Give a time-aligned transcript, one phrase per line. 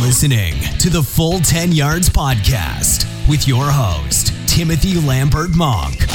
[0.00, 6.06] listening to the Full 10 Yards Podcast with your host, Timothy Lambert Monk.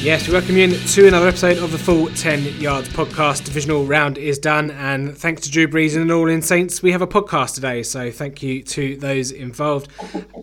[0.00, 3.44] Yes, we welcome you in to another episode of the Full 10 Yards podcast.
[3.44, 7.02] Divisional round is done, and thanks to Drew Brees and All In Saints, we have
[7.02, 7.82] a podcast today.
[7.82, 9.90] So, thank you to those involved.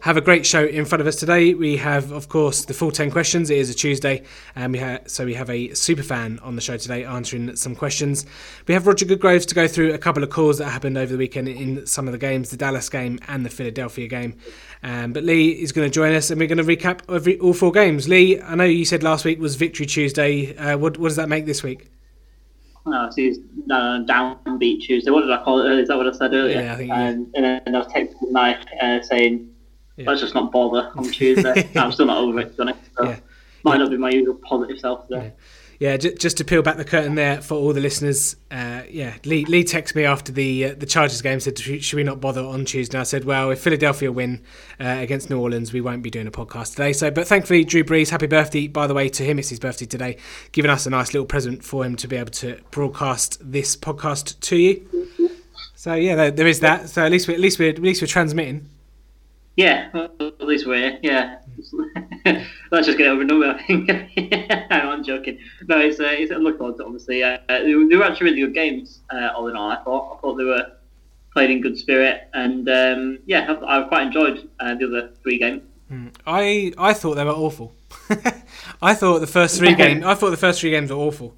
[0.01, 1.53] Have a great show in front of us today.
[1.53, 3.49] We have, of course, the full 10 questions.
[3.49, 4.23] It is a Tuesday,
[4.57, 7.75] and we ha- so we have a super fan on the show today answering some
[7.75, 8.25] questions.
[8.67, 11.17] We have Roger Goodgroves to go through a couple of calls that happened over the
[11.17, 14.35] weekend in some of the games, the Dallas game and the Philadelphia game.
[14.85, 17.53] Um, but Lee is going to join us, and we're going to recap every, all
[17.53, 18.07] four games.
[18.07, 20.55] Lee, I know you said last week was Victory Tuesday.
[20.55, 21.89] Uh, what, what does that make this week?
[22.85, 23.39] No, it's
[23.71, 25.09] uh, downbeat Tuesday.
[25.09, 25.79] What did I call it?
[25.79, 26.61] Is that what I said earlier?
[26.61, 26.91] Yeah, I think.
[26.91, 29.49] Um, and then I was texting Mike uh, saying,
[29.97, 30.05] yeah.
[30.07, 32.79] "Let's just not bother on Tuesday." I'm still not over it, to be honest.
[32.95, 33.19] So yeah.
[33.63, 35.33] Might not be my usual positive self today.
[35.79, 38.35] Yeah yeah, j- just to peel back the curtain there for all the listeners.
[38.49, 42.03] Uh, yeah, Lee, Lee texted me after the uh, the Chargers game said, "Should we
[42.03, 44.41] not bother on Tuesday?" And I said, "Well, if Philadelphia win
[44.79, 47.83] uh, against New Orleans, we won't be doing a podcast today." So, but thankfully, Drew
[47.83, 49.37] Brees, happy birthday by the way to him.
[49.37, 50.17] It's his birthday today,
[50.53, 54.39] giving us a nice little present for him to be able to broadcast this podcast
[54.41, 54.87] to you.
[55.75, 56.89] So yeah, there, there is that.
[56.89, 58.69] So at least we at least we're at least we're transmitting.
[59.57, 61.39] Yeah, at least we're yeah.
[62.71, 63.49] Let's just get over and done with.
[63.49, 63.89] I think.
[65.05, 65.39] Joking.
[65.67, 67.23] No, it's uh, it's a look forward to obviously.
[67.23, 69.01] Uh, they, were actually really good games.
[69.11, 70.71] Uh, all in all, I thought I thought they were
[71.33, 75.37] played in good spirit, and um, yeah, I, I, quite enjoyed uh, the other three
[75.37, 75.63] games.
[75.91, 76.13] Mm.
[76.25, 77.73] I I thought they were awful.
[78.81, 80.03] I thought the first three games.
[80.05, 81.35] I thought the first three games were awful.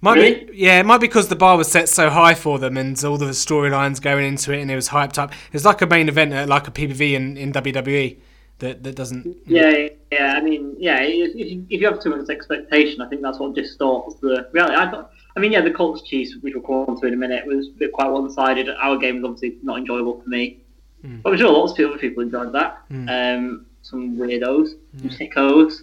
[0.00, 0.44] Might really?
[0.44, 3.02] be, yeah, it might be because the bar was set so high for them and
[3.04, 5.32] all the storylines going into it, and it was hyped up.
[5.50, 8.18] It's like a main event, at, like a PPV in, in WWE
[8.58, 9.36] that that doesn't.
[9.46, 10.34] Yeah, yeah.
[10.36, 11.00] I mean, yeah.
[11.00, 14.76] If you, if you have too much expectation, I think that's what distorts the reality.
[14.76, 15.10] I thought.
[15.36, 17.68] I mean, yeah, the Colts Chiefs, which we'll come on to in a minute, was
[17.92, 18.68] quite one sided.
[18.68, 20.60] Our game was obviously not enjoyable for me,
[21.04, 21.22] mm.
[21.22, 22.88] but I'm sure lots of people, people enjoyed that.
[22.88, 23.38] Mm.
[23.38, 25.80] Um, some weirdos, some sickos.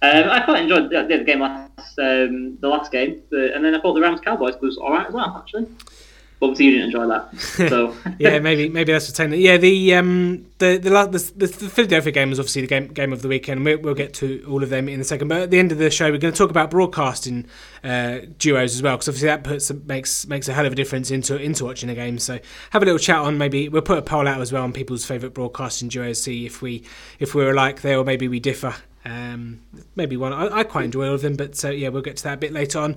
[0.00, 3.74] Um, I quite enjoyed the, the game last, um, the last game, the, and then
[3.74, 5.66] I thought the Rams Cowboys was all right as well, actually
[6.44, 7.34] obviously you didn't enjoy that.
[7.74, 9.32] So yeah, maybe maybe that's the time.
[9.32, 13.22] Yeah, the um the the, the the, Philadelphia game was obviously the game game of
[13.22, 13.64] the weekend.
[13.64, 15.28] We'll, we'll, get to all of them in a second.
[15.28, 17.46] But at the end of the show, we're going to talk about broadcasting
[17.82, 21.10] uh, duos as well, because obviously that puts makes makes a hell of a difference
[21.10, 22.18] into into watching a game.
[22.18, 22.38] So
[22.70, 25.04] have a little chat on maybe we'll put a poll out as well on people's
[25.04, 26.84] favourite broadcasting duos, see if we
[27.18, 28.74] if we're alike there or maybe we differ.
[29.04, 29.60] Um,
[29.96, 32.24] maybe one I, I, quite enjoy all of them, but uh, yeah, we'll get to
[32.24, 32.94] that a bit later on.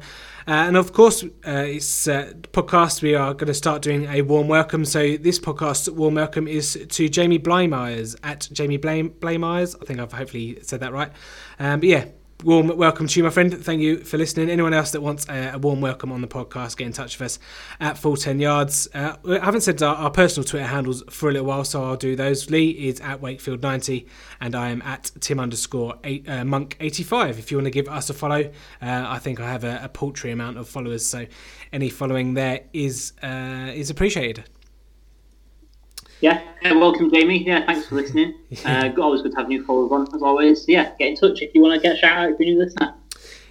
[0.48, 3.02] Uh, and of course, uh, it's uh, podcast.
[3.02, 4.86] We are going to start doing a warm welcome.
[4.86, 9.76] So this podcast warm welcome is to Jamie Blamires at Jamie Blame Blamires.
[9.82, 11.12] I think I've hopefully said that right.
[11.60, 12.06] Um, but yeah,
[12.44, 13.54] warm welcome to you, my friend.
[13.64, 14.50] Thank you for listening.
[14.50, 17.26] Anyone else that wants a, a warm welcome on the podcast, get in touch with
[17.26, 17.40] us
[17.80, 18.88] at full 10 yards.
[18.94, 21.96] Uh, I haven't said our, our, personal Twitter handles for a little while, so I'll
[21.96, 22.50] do those.
[22.50, 24.06] Lee is at Wakefield90,
[24.40, 27.40] and I am at Tim underscore eight, uh, Monk85.
[27.40, 28.44] If you want to give us a follow,
[28.82, 31.26] uh, I think I have a, a, paltry amount of followers, so
[31.74, 34.44] any following there is uh, is appreciated.
[36.20, 37.46] Yeah, welcome, Jamie.
[37.46, 38.34] Yeah, thanks for listening.
[38.66, 40.68] Uh, always good to have new followers on, as always.
[40.68, 42.64] Yeah, get in touch if you want to get a shout out if you're new
[42.64, 42.96] listener.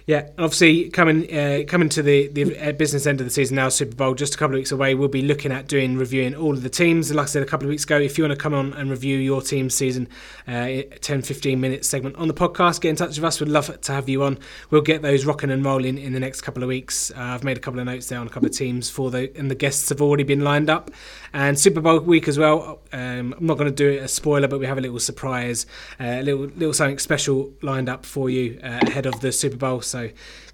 [0.07, 3.57] Yeah, and obviously coming uh, coming to the, the uh, business end of the season
[3.57, 4.95] now, Super Bowl just a couple of weeks away.
[4.95, 7.13] We'll be looking at doing reviewing all of the teams.
[7.13, 8.89] Like I said a couple of weeks ago, if you want to come on and
[8.89, 10.07] review your team's season,
[10.47, 13.41] uh, 10 15 minute segment on the podcast, get in touch with us.
[13.41, 14.39] We'd love to have you on.
[14.69, 17.11] We'll get those rocking and rolling in the next couple of weeks.
[17.11, 19.29] Uh, I've made a couple of notes there on a couple of teams for the
[19.37, 20.89] and the guests have already been lined up.
[21.33, 22.79] And Super Bowl week as well.
[22.93, 25.65] Um, I'm not going to do it a spoiler, but we have a little surprise,
[25.99, 29.57] uh, a little little something special lined up for you uh, ahead of the Super
[29.57, 29.81] Bowl.
[29.81, 29.96] So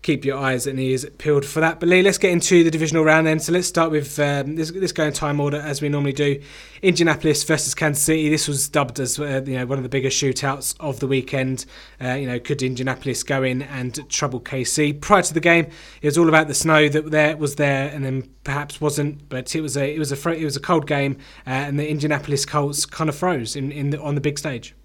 [0.03, 1.79] keep your eyes and ears peeled for that.
[1.79, 3.39] But Lee, let's get into the divisional round then.
[3.39, 6.41] So let's start with um, let's, let's go in time order as we normally do.
[6.81, 8.29] Indianapolis versus Kansas City.
[8.29, 11.65] This was dubbed as uh, you know one of the biggest shootouts of the weekend.
[12.01, 14.99] Uh, you know, could Indianapolis go in and trouble KC?
[14.99, 15.67] Prior to the game,
[16.01, 19.29] it was all about the snow that there was there, and then perhaps wasn't.
[19.29, 21.17] But it was a it was a it was a cold game,
[21.47, 24.75] uh, and the Indianapolis Colts kind of froze in, in the, on the big stage.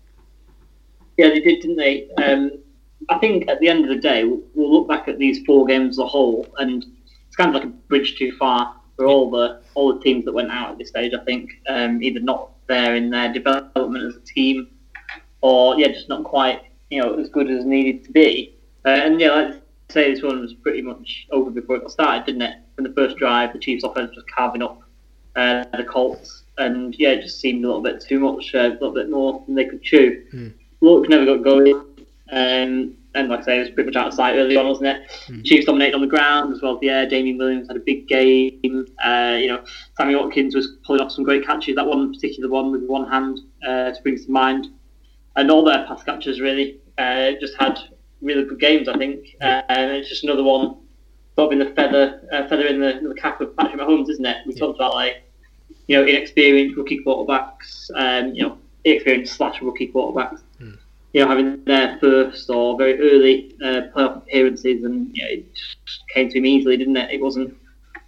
[1.16, 2.08] Yeah, they did, didn't they?
[2.16, 2.52] Um,
[3.08, 5.94] I think at the end of the day, we'll look back at these four games
[5.94, 6.84] as a whole, and
[7.26, 10.32] it's kind of like a bridge too far for all the all the teams that
[10.32, 11.12] went out at this stage.
[11.14, 14.68] I think um, either not there in their development as a team,
[15.40, 18.54] or yeah, just not quite you know as good as needed to be.
[18.84, 19.60] Uh, and yeah, like I
[19.92, 22.56] say, this one was pretty much over before it got started, didn't it?
[22.74, 24.82] From the first drive, the Chiefs' offense was carving up
[25.34, 28.68] uh, the Colts, and yeah, it just seemed a little bit too much, uh, a
[28.68, 30.24] little bit more than they could chew.
[30.32, 30.52] Mm.
[30.80, 31.82] Luck never got going.
[32.30, 34.88] Um, and like I say, it was pretty much out of sight early on, wasn't
[34.88, 35.10] it?
[35.28, 35.44] Mm.
[35.44, 37.06] Chiefs dominated on the ground as well as the air.
[37.08, 38.86] Damien Williams had a big game.
[39.04, 39.64] Uh, you know,
[39.96, 41.76] Sammy Watkins was pulling off some great catches.
[41.76, 44.68] That one particular one with one hand uh, springs to mind,
[45.36, 47.78] and all their pass catchers really uh, just had
[48.20, 48.88] really good games.
[48.88, 50.76] I think, uh, and it's just another one
[51.34, 54.26] sort of in the feather uh, feather in the, the, cap of Patrick Mahomes, isn't
[54.26, 54.38] it?
[54.46, 54.60] We yeah.
[54.60, 55.22] talked about like
[55.86, 60.42] you know inexperienced rookie quarterbacks, um, you know inexperienced slash rookie quarterbacks.
[60.60, 60.78] Mm.
[61.12, 65.46] You know, having their first or very early uh, playoff appearances, and you know, it
[66.12, 67.10] came to him easily, didn't it?
[67.10, 67.56] It wasn't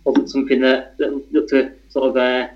[0.05, 2.49] wasn't something that, that looked to sort of uh,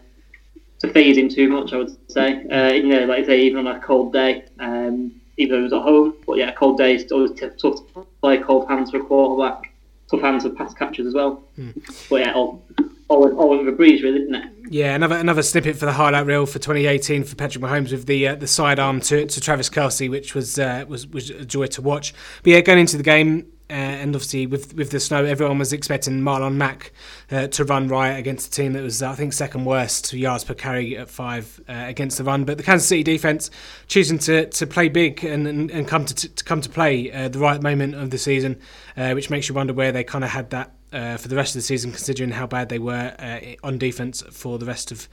[0.81, 1.73] to phase him too much.
[1.73, 5.12] I would say, uh, you know, like I say, even on a cold day, um,
[5.38, 8.06] even though he was at home, but yeah, a cold day is always tough to
[8.20, 9.70] play cold hands for a quarterback
[10.11, 11.44] tough hands for pass catchers as well.
[11.58, 12.08] Mm.
[12.08, 12.62] But yeah, all,
[13.08, 14.52] all, all over a breeze, really, didn't it?
[14.71, 18.29] Yeah, another another snippet for the highlight reel for 2018 for Patrick Mahomes with the
[18.29, 21.83] uh, the sidearm to, to Travis Kelce, which was uh, was was a joy to
[21.83, 22.15] watch.
[22.43, 25.73] But yeah, going into the game, uh, and obviously with with the snow, everyone was
[25.73, 26.93] expecting Marlon Mack
[27.31, 30.55] uh, to run riot against a team that was, I think, second worst yards per
[30.55, 32.45] carry at five uh, against the run.
[32.45, 33.51] But the Kansas City defense
[33.87, 37.29] choosing to, to play big and, and, and come to, to come to play uh,
[37.29, 38.61] the right moment of the season,
[38.97, 41.55] uh, which makes you wonder where they kind of had that uh, for the rest
[41.55, 43.14] of the season, considering how bad they were
[43.62, 45.08] on defense for the rest of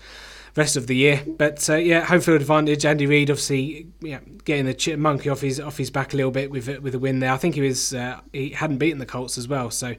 [0.55, 1.23] rest of the year.
[1.25, 2.85] But uh, yeah, home field advantage.
[2.85, 6.51] Andy Reid obviously yeah, getting the monkey off his off his back a little bit
[6.51, 7.31] with with a win there.
[7.31, 9.95] I think he was uh, he hadn't beaten the Colts as well, so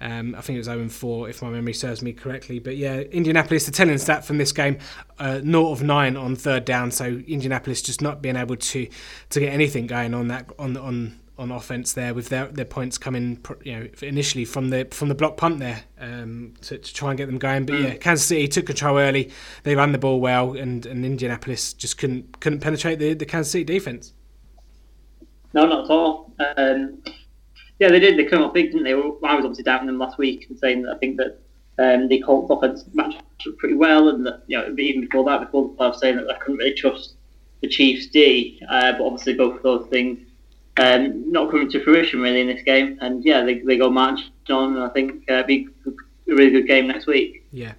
[0.00, 2.58] um, I think it was 0 4 if my memory serves me correctly.
[2.58, 4.78] But yeah, Indianapolis the telling stat from this game,
[5.18, 6.90] uh, naught of nine on third down.
[6.90, 8.88] So Indianapolis just not being able to
[9.30, 12.98] to get anything going on that on on on offense there with their, their points
[12.98, 17.10] coming you know initially from the from the block punt there um, to, to, try
[17.10, 17.64] and get them going.
[17.64, 19.32] But yeah Kansas City took control early.
[19.62, 23.50] They ran the ball well and, and Indianapolis just couldn't couldn't penetrate the, the Kansas
[23.50, 24.12] City defense.
[25.54, 26.32] No not at all.
[26.58, 27.02] Um,
[27.78, 28.18] yeah they did.
[28.18, 28.92] They came up big didn't they?
[28.92, 31.40] I was obviously doubting them last week and saying that I think that
[31.78, 35.40] um, the Colts offense matched up pretty well and that you know even before that
[35.40, 37.14] before the playoffs saying that I couldn't really trust
[37.62, 40.18] the Chiefs D uh, but obviously both of those things
[40.78, 42.98] um, not coming to fruition really in this game.
[43.00, 46.66] And yeah, they, they go march on, and I think uh, be a really good
[46.66, 47.44] game next week.
[47.52, 47.72] Yeah.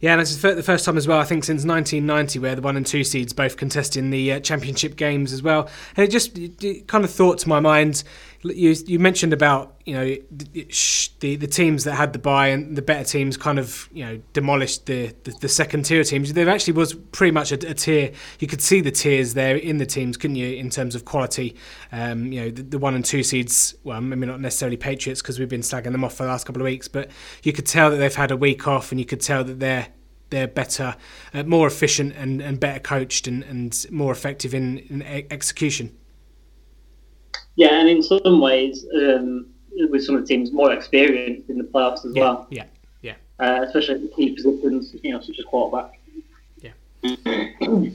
[0.00, 2.78] Yeah, and it's the first time as well, I think, since 1990, where the one
[2.78, 5.68] and two seeds both contesting the uh, championship games as well.
[5.94, 8.02] And it just it kind of thought to my mind,
[8.42, 12.82] you you mentioned about you know the the teams that had the buy and the
[12.82, 16.32] better teams kind of you know demolished the the, the second tier teams.
[16.32, 18.12] There actually was pretty much a, a, tier.
[18.38, 21.56] You could see the tiers there in the teams, couldn't you, in terms of quality?
[21.92, 23.74] Um, you know the, the, one and two seeds.
[23.84, 26.62] Well, maybe not necessarily Patriots because we've been slagging them off for the last couple
[26.62, 27.10] of weeks, but
[27.42, 29.88] you could tell that they've had a week off, and you could tell that they're
[30.30, 30.96] they're better,
[31.34, 35.96] uh, more efficient, and, and better coached, and, and more effective in, in execution.
[37.60, 39.46] Yeah, and in some ways, um,
[39.90, 42.46] with some of the teams more experienced in the playoffs as yeah, well.
[42.48, 42.64] Yeah,
[43.02, 43.16] yeah.
[43.38, 46.00] Uh, especially in key positions, you know, such as quarterback.
[46.62, 47.90] Yeah.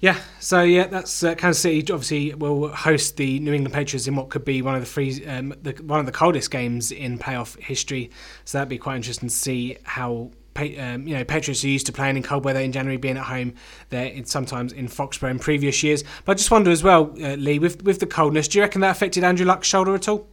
[0.00, 1.80] Yeah, so yeah, that's uh, Kansas City.
[1.90, 5.24] Obviously, will host the New England Patriots in what could be one of the free,
[5.26, 8.10] um, the, one of the coldest games in playoff history.
[8.44, 11.92] So that'd be quite interesting to see how um, you know, Patriots are used to
[11.92, 13.54] playing in cold weather in January, being at home.
[13.90, 16.04] There, sometimes in Foxborough in previous years.
[16.24, 18.80] But I just wonder as well, uh, Lee, with with the coldness, do you reckon
[18.82, 20.26] that affected Andrew Luck's shoulder at all?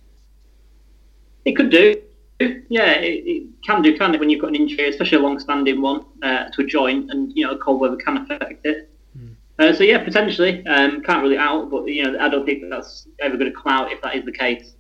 [1.46, 2.02] It could do.
[2.40, 4.20] Yeah, it, it can do, can it?
[4.20, 7.46] When you've got an injury, especially a long-standing one uh, to a joint, and you
[7.46, 8.90] know, cold weather can affect it.
[9.18, 9.28] Hmm.
[9.58, 11.70] Uh, so yeah, potentially, um, can't really out.
[11.70, 14.26] But you know, I don't think that's ever going to come out if that is
[14.26, 14.74] the case.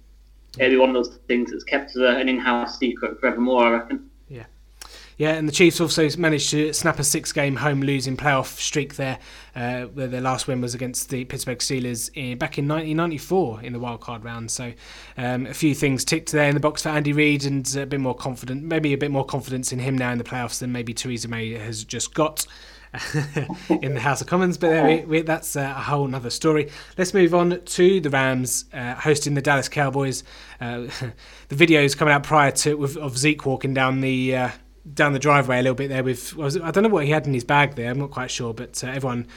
[0.58, 3.68] It'll be one of those things that's kept as an in-house secret forevermore.
[3.68, 4.10] I reckon.
[5.18, 9.18] Yeah, and the Chiefs also managed to snap a six-game home losing playoff streak there,
[9.56, 13.72] uh, where their last win was against the Pittsburgh Steelers in, back in 1994 in
[13.72, 14.52] the wild card round.
[14.52, 14.74] So
[15.18, 18.02] um, a few things ticked there in the box for Andy Reid, and a bit
[18.02, 20.94] more confident, maybe a bit more confidence in him now in the playoffs than maybe
[20.94, 22.46] Theresa May has just got.
[23.82, 26.72] in the House of Commons, but we, we, that's a whole other story.
[26.98, 30.24] Let's move on to the Rams uh, hosting the Dallas Cowboys.
[30.62, 30.88] Uh,
[31.50, 34.50] the videos coming out prior to of Zeke walking down the uh,
[34.94, 37.34] down the driveway a little bit there with I don't know what he had in
[37.34, 37.90] his bag there.
[37.90, 39.28] I'm not quite sure, but uh, everyone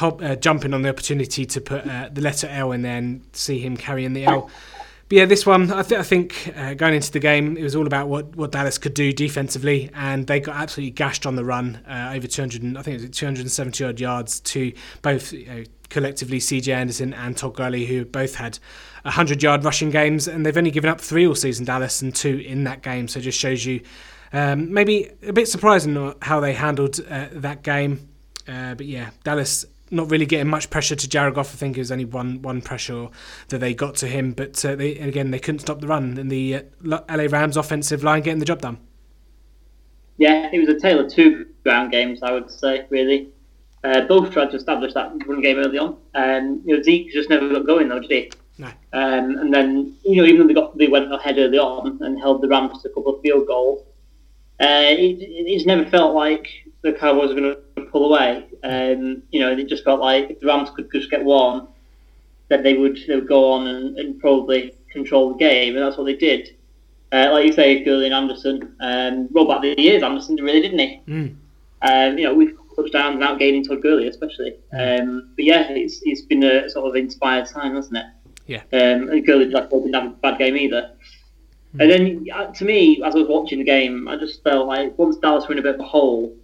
[0.00, 3.58] uh, jumping on the opportunity to put uh, the letter L in there and see
[3.58, 4.50] him carrying the L.
[5.08, 7.76] But yeah, this one I, th- I think uh, going into the game, it was
[7.76, 11.44] all about what, what Dallas could do defensively, and they got absolutely gashed on the
[11.44, 15.64] run, uh, over 200, I think it was 270 odd yards to both you know,
[15.90, 18.58] collectively CJ Anderson and Todd Gurley, who both had
[19.02, 22.38] 100 yard rushing games, and they've only given up three all season, Dallas, and two
[22.38, 23.06] in that game.
[23.06, 23.82] So it just shows you
[24.34, 28.08] um, maybe a bit surprising how they handled uh, that game.
[28.48, 31.54] Uh, but yeah, Dallas not really getting much pressure to Jared Goff.
[31.54, 33.08] I think it was only one one pressure
[33.48, 36.32] that they got to him, but uh, they, again they couldn't stop the run and
[36.32, 38.78] the uh, LA Rams offensive line getting the job done.
[40.16, 43.28] Yeah, it was a tale of two ground games, I would say, really.
[43.84, 45.96] Uh, both tried to establish that run game early on.
[46.14, 48.32] Um, you know, Zeke just never got going though, did he?
[48.58, 48.68] No.
[48.92, 52.18] Um, and then, you know, even though they got they went ahead early on and
[52.18, 53.84] held the Rams to a couple of field goals,
[54.60, 56.48] uh, it, it's never felt like
[56.82, 58.46] the Cowboys were going to pull away.
[58.62, 61.68] Um, you know, it just felt like if the Rams could just get one,
[62.48, 65.96] then they would they would go on and, and probably control the game, and that's
[65.96, 66.56] what they did.
[67.12, 70.78] Uh, like you say, Gurley and Anderson, um, rolled back the years, Anderson really didn't
[70.78, 71.00] he?
[71.08, 71.36] Mm.
[71.82, 74.56] Um, you know, with touchdowns and outgaining Todd Gurley especially.
[74.72, 78.06] Um, but yeah, it's it's been a sort of inspired time, hasn't it?
[78.46, 78.62] Yeah.
[78.72, 80.90] Um, and Gurley like, didn't have a bad game either.
[81.80, 84.96] And then, uh, to me, as I was watching the game, I just felt like
[84.96, 86.34] once Dallas were in a bit of a hole,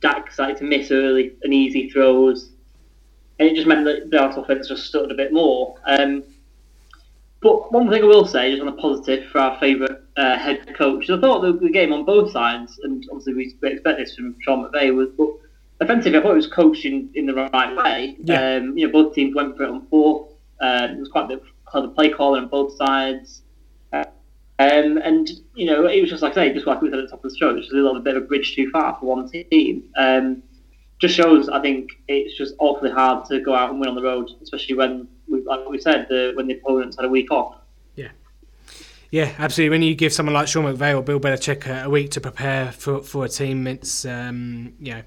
[0.00, 2.50] Dak started to miss early and easy throws,
[3.38, 5.76] and it just meant that the Dallas offense just stuttered a bit more.
[5.86, 6.24] Um,
[7.42, 10.74] but one thing I will say, just on a positive for our favourite uh, head
[10.74, 14.36] coach, I thought the, the, game on both sides, and obviously we, expect this from
[14.40, 15.28] Sean McVay, was but
[15.80, 18.16] offensively I thought it was coached in, in the right way.
[18.24, 18.56] Yeah.
[18.56, 20.32] Um, you know, both teams went for it on fourth.
[20.58, 23.42] Uh, it was quite a bit clever play calling on both sides.
[24.58, 27.06] Um, and, you know, it was just like I say, just like we said at
[27.06, 28.96] the top of the show, it was a little bit of a bridge too far
[28.98, 29.84] for one team.
[29.96, 30.42] Um,
[31.00, 34.02] just shows, I think, it's just awfully hard to go out and win on the
[34.02, 37.56] road, especially when we, like we said, the, when the opponents had a week off.
[37.96, 38.10] Yeah.
[39.10, 39.70] Yeah, absolutely.
[39.70, 42.70] When you give someone like Sean McVay or Bill Belichick a, a week to prepare
[42.70, 45.02] for, for a team, it's um, you know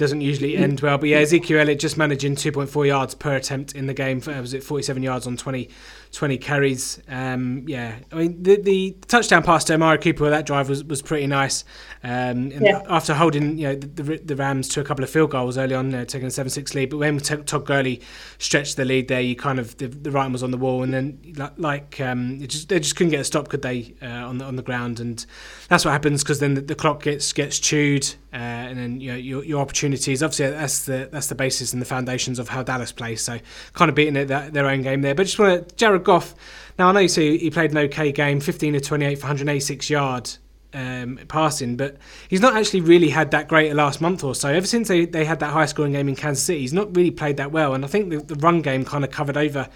[0.00, 0.96] doesn't usually end well.
[0.96, 4.20] But yeah, Ezekiel Elliott just managing 2.4 yards per attempt in the game.
[4.20, 5.68] For, was it 47 yards on 20,
[6.12, 7.00] 20 carries?
[7.08, 11.02] Um, yeah, I mean the, the touchdown pass to Amari Cooper that drive was, was
[11.02, 11.64] pretty nice.
[12.02, 12.82] Um, yeah.
[12.88, 15.94] After holding you know the, the, Rams to a couple of field goals early on,
[15.94, 18.00] uh, taking a 7-6 lead, but when Todd Gurley
[18.38, 20.94] stretched the lead there, you kind of the, the writing was on the wall, and
[20.94, 21.18] then
[21.58, 24.56] like um, just, they just couldn't get a stop, could they, uh, on the on
[24.56, 25.26] the ground, and
[25.68, 29.12] that's what happens because then the, the, clock gets gets chewed, uh, and then you
[29.12, 30.22] know your, your opportunities.
[30.22, 33.20] Obviously, that's the that's the basis and the foundations of how Dallas plays.
[33.20, 33.38] So
[33.74, 36.34] kind of beating it their own game there, but just want to Jared Goff.
[36.78, 39.90] Now I know you see he played an okay game, 15 to 28 for 186
[39.90, 40.38] yards
[40.72, 41.96] um, passing, but
[42.28, 44.48] he's not actually really had that great a last month or so.
[44.48, 47.10] Ever since they, they had that high scoring game in Kansas City, he's not really
[47.10, 47.74] played that well.
[47.74, 49.68] And I think the, the run game kind of covered over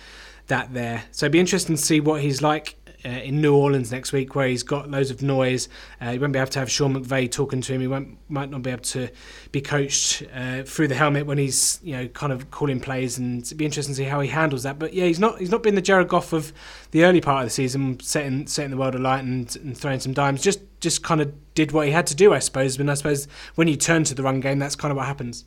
[0.47, 1.04] that there.
[1.11, 4.34] So it'd be interesting to see what he's like uh, in New Orleans next week,
[4.34, 5.68] where he's got loads of noise.
[6.00, 7.80] Uh, he won't be able to have Sean McVay talking to him.
[7.80, 9.08] He won't, might not be able to
[9.52, 13.42] be coached uh, through the helmet when he's you know kind of calling plays, and
[13.42, 14.78] it'd be interesting to see how he handles that.
[14.78, 16.52] But yeah, he's not he's not been the Jared Goff of
[16.90, 20.12] the early part of the season, setting setting the world alight and, and throwing some
[20.12, 20.42] dimes.
[20.42, 22.78] Just just kind of did what he had to do, I suppose.
[22.78, 25.44] And I suppose when you turn to the run game, that's kind of what happens.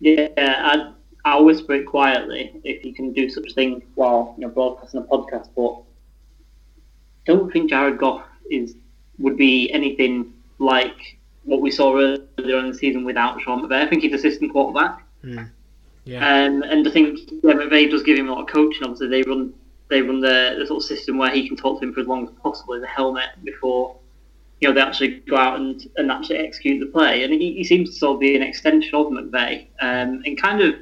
[0.00, 0.92] Yeah, I,
[1.24, 5.00] I'll whisper it quietly if you can do such a thing while you know broadcasting
[5.00, 5.82] a podcast, but
[7.24, 8.74] don't think Jared Goff is
[9.18, 13.84] would be anything like what we saw earlier in the season without Sean McVay.
[13.84, 15.04] I think he's assistant quarterback.
[15.24, 15.50] Mm.
[16.04, 16.18] Yeah.
[16.18, 18.82] Um, and I think yeah, McVay does give him a lot of coaching.
[18.82, 19.52] Obviously, they run
[19.88, 22.06] they run the, the sort of system where he can talk to him for as
[22.06, 23.96] long as possible in the helmet before
[24.60, 27.24] you know they actually go out and, and actually execute the play.
[27.24, 29.66] And he, he seems to sort of be an extension of McVay.
[29.80, 30.76] Um, and kind of,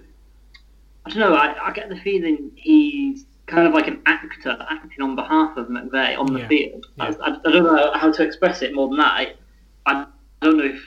[1.06, 5.02] I don't know, I, I get the feeling he's kind of like an actor acting
[5.02, 6.48] on behalf of McVay on the yeah.
[6.48, 6.86] field.
[6.96, 7.12] Yeah.
[7.20, 9.12] I, I, don't know how to express it more than that.
[9.14, 9.36] I,
[9.86, 10.06] I
[10.40, 10.80] don't know if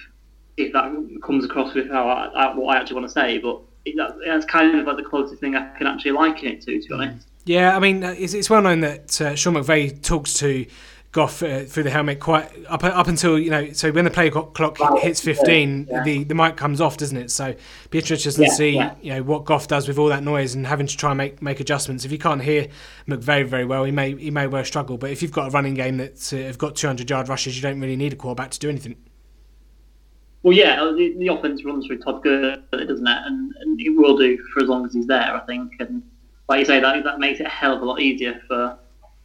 [0.56, 3.96] if that comes across with how I, what I actually want to say, but it,
[4.26, 6.94] that's kind of like the closest thing I can actually liken it to, to be
[6.94, 7.28] honest.
[7.46, 10.66] Yeah, I mean, it's, it's well known that uh, Sean McVay talks to
[11.14, 13.72] Goff uh, through the helmet quite up up until you know.
[13.72, 16.04] So when the play clock hits fifteen, yeah, yeah.
[16.04, 17.30] the the mic comes off, doesn't it?
[17.30, 17.54] So
[17.92, 20.66] be interesting to yeah, see you know what Goff does with all that noise and
[20.66, 22.04] having to try and make make adjustments.
[22.04, 22.68] If you can't hear
[23.08, 24.98] McVay very well, he may he may well struggle.
[24.98, 27.56] But if you've got a running game that's uh, have got two hundred yard rushes,
[27.56, 28.96] you don't really need a quarterback to do anything.
[30.42, 33.18] Well, yeah, uh, the, the offense runs through Todd Gurley, doesn't it?
[33.26, 35.74] And, and it will do for as long as he's there, I think.
[35.80, 36.04] And
[36.50, 38.78] like you say, that that makes it a hell of a lot easier for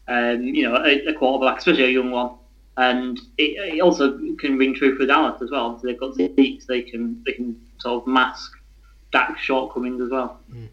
[0.09, 2.31] um, you know, a, a, quarterback, especially a young one.
[2.77, 5.79] And it, it, also can ring true for Dallas as well.
[5.79, 8.53] So they've got Zeke, they can they can sort of mask
[9.11, 10.38] Dak's shortcomings as well.
[10.50, 10.69] Mm.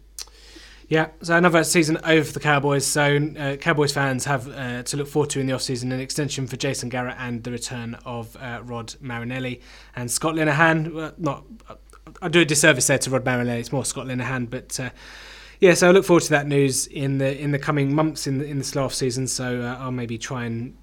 [0.88, 2.86] Yeah, so another season over for the Cowboys.
[2.86, 6.46] So uh, Cowboys fans have uh, to look forward to in the offseason an extension
[6.46, 9.60] for Jason Garrett and the return of uh, Rod Marinelli
[9.96, 10.94] and Scott Linehan.
[10.94, 11.44] Well, not,
[12.22, 13.58] I do a disservice there to Rod Marinelli.
[13.58, 14.90] It's more Scott Linehan, but uh,
[15.60, 18.38] yeah, so I look forward to that news in the in the coming months in
[18.38, 19.26] the, in off season.
[19.26, 20.76] So uh, I'll maybe try and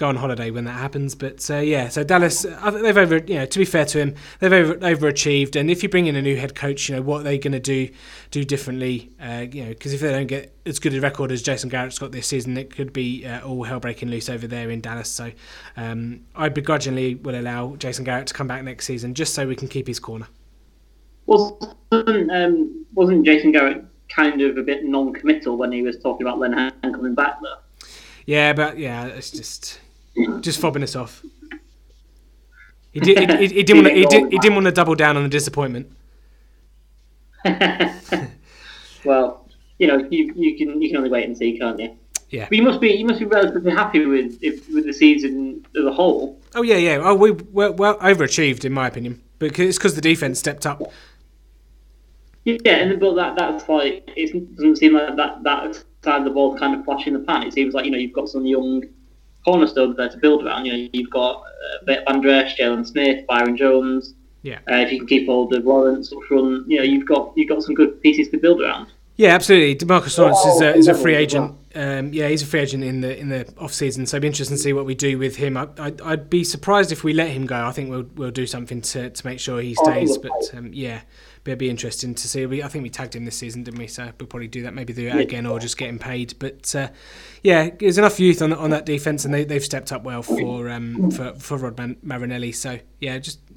[0.00, 1.14] go on holiday when that happens.
[1.14, 4.14] But uh, yeah, so Dallas, uh, they've over, you know, to be fair to him,
[4.40, 5.56] they've over, overachieved.
[5.56, 7.52] And if you bring in a new head coach, you know, what are they going
[7.52, 7.90] to do
[8.30, 9.10] do differently?
[9.20, 11.98] Uh, you know, because if they don't get as good a record as Jason Garrett's
[11.98, 15.10] got this season, it could be uh, all hell breaking loose over there in Dallas.
[15.10, 15.30] So
[15.76, 19.54] um, I begrudgingly will allow Jason Garrett to come back next season just so we
[19.54, 20.26] can keep his corner.
[21.30, 21.76] Wasn't
[22.32, 26.72] um, wasn't Jason Garrett kind of a bit non-committal when he was talking about Len
[26.82, 27.58] coming back though?
[28.26, 29.78] Yeah, but yeah, it's just
[30.40, 31.24] just fobbing us off.
[32.90, 33.94] He, did, he, he, he didn't want to.
[33.94, 35.96] He, did, he didn't want to double down on the disappointment.
[39.04, 41.96] well, you know, you, you can you can only wait and see, can't you?
[42.30, 42.46] Yeah.
[42.48, 45.84] But you must be you must be relatively happy with if, with the season as
[45.84, 46.40] a whole.
[46.56, 46.98] Oh yeah, yeah.
[47.00, 50.82] Oh, we well, well overachieved in my opinion, because it's because the defense stepped up.
[52.44, 56.30] Yeah, and but that that's like it doesn't seem like that that side of the
[56.30, 57.42] ball kind of flash in the pan.
[57.42, 58.84] It seems like you know you've got some young
[59.44, 60.64] cornerstones there to build around.
[60.64, 64.14] You know you've got uh, Van Der Jaylon Smith, Byron Jones.
[64.42, 64.60] Yeah.
[64.70, 67.48] Uh, if you can keep all the Lawrence up front, you know you've got you've
[67.48, 68.88] got some good pieces to build around.
[69.16, 69.76] Yeah, absolutely.
[69.76, 71.54] Demarcus Lawrence is a, is a free agent.
[71.74, 74.28] Um, yeah, he's a free agent in the in the off season, so it'd be
[74.28, 75.58] interesting to see what we do with him.
[75.58, 77.66] I, I'd, I'd be surprised if we let him go.
[77.66, 80.16] I think we'll we'll do something to, to make sure he stays.
[80.16, 81.02] But um, yeah,
[81.42, 82.44] but it'd be interesting to see.
[82.46, 83.86] We I think we tagged him this season, didn't we?
[83.86, 84.74] So we'll probably do that.
[84.74, 86.34] Maybe do it again or just get him paid.
[86.38, 86.88] But uh,
[87.42, 90.68] yeah, there's enough youth on on that defense, and they they've stepped up well for
[90.68, 92.52] um for for Rod Marinelli.
[92.52, 93.40] So yeah, just.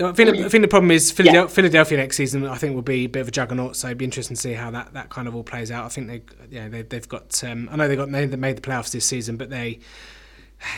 [0.00, 1.54] I think, I think the problem is Philadelphia, yeah.
[1.54, 2.44] Philadelphia, next season.
[2.46, 3.76] I think will be a bit of a juggernaut.
[3.76, 5.84] So it'd be interesting to see how that, that kind of all plays out.
[5.84, 7.44] I think they, yeah, they, they've got.
[7.44, 9.78] Um, I know they got made, they made the playoffs this season, but they.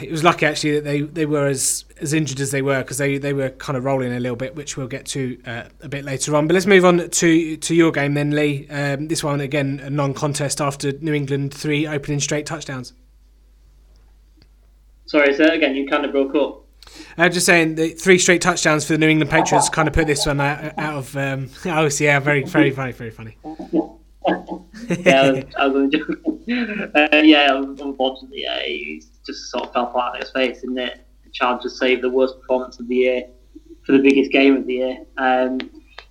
[0.03, 2.99] It was lucky actually that they, they were as, as injured as they were because
[2.99, 5.89] they, they were kind of rolling a little bit, which we'll get to uh, a
[5.89, 6.47] bit later on.
[6.47, 8.69] But let's move on to to your game then, Lee.
[8.69, 12.93] Um, this one again a non-contest after New England three opening straight touchdowns.
[15.07, 15.75] Sorry, say again.
[15.75, 16.65] You kind of broke up.
[17.19, 20.07] I'm just saying the three straight touchdowns for the New England Patriots kind of put
[20.07, 21.17] this one out, out of.
[21.17, 23.37] Um, oh, yeah, very, very funny, very funny.
[25.05, 30.31] yeah, I was, uh, yeah, unfortunately, yeah, he just sort of fell flat on his
[30.31, 30.95] face, and the
[31.33, 33.23] Chargers saved the worst performance of the year
[33.85, 34.99] for the biggest game of the year.
[35.17, 35.59] Um,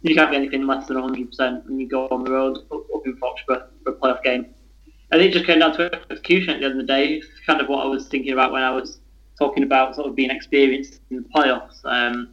[0.01, 3.05] you can't be anything less than 100% when you go on the road up, up
[3.05, 4.45] in Foxborough for a playoff game.
[5.11, 7.15] And it just came down to execution at the end of the day.
[7.15, 8.99] It's kind of what I was thinking about when I was
[9.39, 11.83] talking about sort of being experienced in the playoffs.
[11.85, 12.29] Um,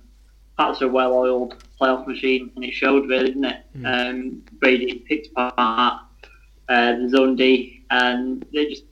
[0.58, 3.64] Pats are a well-oiled playoff machine, and it showed really, didn't it?
[3.78, 4.10] Mm.
[4.10, 6.02] Um, Brady picked apart
[6.68, 8.84] uh, the zone D, and they just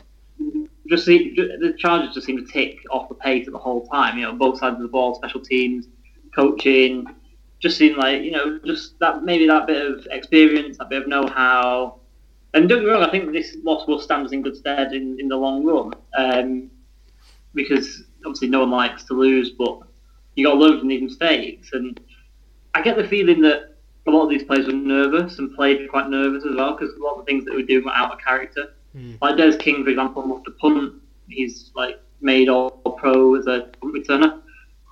[0.91, 4.19] just the Chargers just seem to tick off the pace at the whole time.
[4.19, 5.87] You know, both sides of the ball, special teams,
[6.35, 7.07] coaching,
[7.61, 11.09] just seem like you know, just that maybe that bit of experience, that bit of
[11.09, 12.01] know-how.
[12.53, 14.93] And don't get me wrong, I think this loss will stand us in good stead
[14.93, 15.93] in, in the long run.
[16.19, 16.71] Um,
[17.55, 19.81] because obviously no one likes to lose, but
[20.35, 21.71] you got learn from these mistakes.
[21.73, 22.01] And
[22.75, 23.77] I get the feeling that
[24.07, 27.01] a lot of these players were nervous and played quite nervous as well because a
[27.01, 28.75] lot of the things that we do were out of character.
[28.97, 29.19] Mm.
[29.21, 30.95] Like Des King, for example, moved to punt.
[31.29, 34.41] He's like made all pro as a punt returner,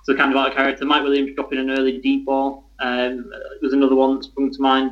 [0.03, 0.85] so kind of out of character.
[0.85, 3.31] Mike Williams dropping an early deep ball um,
[3.61, 4.91] was another one that sprung to mind.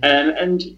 [0.00, 0.28] Mm.
[0.28, 0.76] Um, and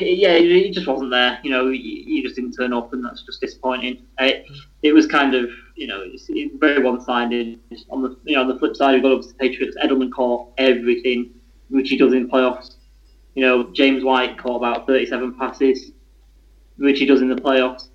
[0.00, 1.38] yeah, he just wasn't there.
[1.42, 4.02] You know, he, just didn't turn up, and that's just disappointing.
[4.18, 4.46] It,
[4.82, 6.04] it was kind of, you know,
[6.58, 7.58] very one-sided.
[7.88, 9.76] On the, you know, on the flip side, we've got the Patriots.
[9.82, 11.30] Edelman caught everything,
[11.70, 12.76] which he does in playoffs.
[13.34, 15.92] You know, James White caught about 37 passes,
[16.80, 17.88] which he does in the playoffs.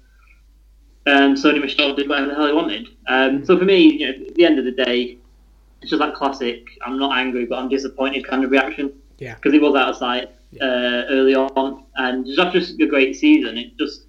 [1.06, 2.88] And Sony Michel did whatever the hell he wanted.
[3.08, 5.18] Um, so for me, you know, at the end of the day,
[5.82, 6.66] it's just that classic.
[6.84, 8.92] I'm not angry, but I'm disappointed kind of reaction.
[9.20, 9.36] Yeah.
[9.36, 10.30] Because he was out of sight
[10.62, 14.06] uh, early on, and just after a great season, it just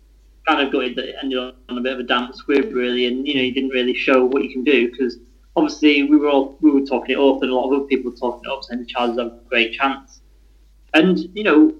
[0.46, 3.06] kind of gutted that it ended on a bit of a damp squib, really.
[3.06, 5.18] And you know, you didn't really show what you can do because
[5.54, 8.10] obviously we were all we were talking it up, and a lot of other people
[8.10, 10.20] were talking it up, saying the Chargers have a great chance.
[10.94, 11.74] And you know,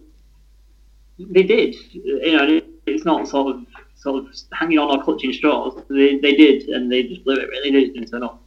[1.19, 1.75] they did.
[1.93, 5.83] You know, it's not sort of sort of hanging on or clutching straws.
[5.89, 7.49] They, they did, and they just blew it.
[7.49, 8.43] Really, they didn't turn up.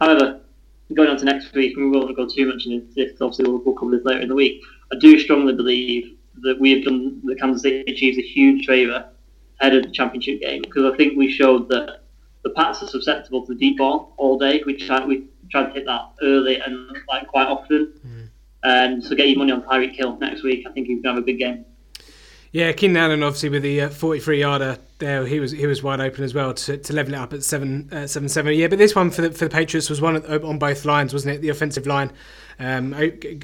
[0.00, 0.40] However,
[0.92, 3.20] going on to next week, we won't go too much into this.
[3.20, 4.60] Obviously, we'll, we'll cover this later in the week.
[4.92, 9.08] I do strongly believe that we have done the Kansas City Chiefs a huge favour
[9.60, 12.00] ahead of the championship game because I think we showed that
[12.42, 14.62] the Pats are susceptible to the deep ball all day.
[14.66, 17.92] We tried we tried to hit that early and like quite often.
[18.06, 18.28] Mm.
[18.64, 20.66] And so get your money on Tyreek Hill next week.
[20.68, 21.64] I think he's going to have a big game.
[22.54, 26.00] Yeah, Keenan Allen obviously with the uh, 43 yarder there, he was he was wide
[26.00, 28.54] open as well to, to level it up at seven uh, seven seven.
[28.54, 31.34] Yeah, but this one for the for the Patriots was one on both lines, wasn't
[31.34, 31.42] it?
[31.42, 32.12] The offensive line
[32.60, 32.94] um,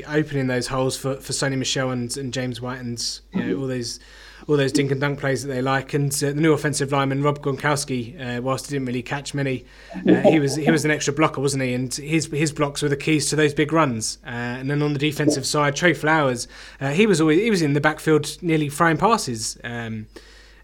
[0.07, 3.66] opening those holes for, for Sony Michel and, and James White and you know, all
[3.66, 3.99] these
[4.46, 5.94] all those dink and dunk plays that they like.
[5.94, 9.64] And uh, the new offensive lineman Rob Gronkowski, uh, whilst he didn't really catch many,
[10.09, 11.74] uh, he was he was an extra blocker, wasn't he?
[11.74, 14.18] And his his blocks were the keys to those big runs.
[14.24, 16.48] Uh, and then on the defensive side, Trey Flowers,
[16.81, 19.59] uh, he was always he was in the backfield nearly throwing passes.
[19.64, 20.07] Um,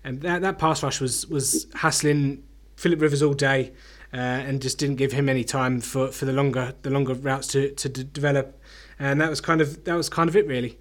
[0.05, 2.43] and that, that pass rush was was hassling
[2.77, 3.73] Philip Rivers all day.
[4.13, 7.71] And just didn't give him any time for, for the longer the longer routes to,
[7.73, 8.59] to d- develop,
[8.99, 10.79] and that was kind of that was kind of it really.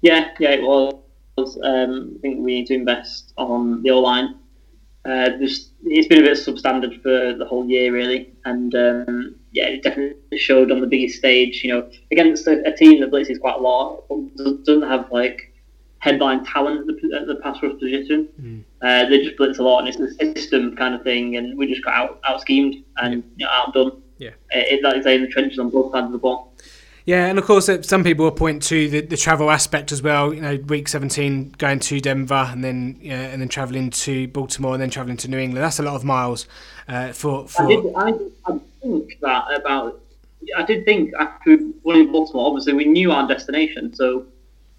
[0.00, 0.94] Yeah, yeah, it was.
[1.38, 4.36] Um, I think we need to invest on the O line.
[5.04, 9.82] Uh, it's been a bit substandard for the whole year, really, and um, yeah, it
[9.82, 11.62] definitely showed on the biggest stage.
[11.62, 14.04] You know, against a, a team that blitzes quite a lot,
[14.64, 15.52] doesn't have like
[15.98, 18.28] headline talent at the, at the pass rush position.
[18.40, 18.64] Mm.
[18.82, 21.68] Uh, they just blitz a lot, and it's a system kind of thing, and we
[21.68, 23.20] just got out out schemed and yeah.
[23.36, 24.02] you know, outdone.
[24.18, 26.54] Yeah, it, like I say, in the trenches on both sides of the ball.
[27.06, 30.02] Yeah, and of course, uh, some people will point to the, the travel aspect as
[30.02, 30.34] well.
[30.34, 34.82] You know, week 17 going to Denver and then and then traveling to Baltimore and
[34.82, 35.62] then traveling to New England.
[35.62, 36.48] That's a lot of miles
[36.88, 37.46] uh, for.
[37.46, 37.62] for...
[37.62, 38.08] I, did, I,
[38.46, 40.00] I think that about.
[40.56, 43.94] I did think after winning Baltimore, obviously we knew our destination.
[43.94, 44.26] So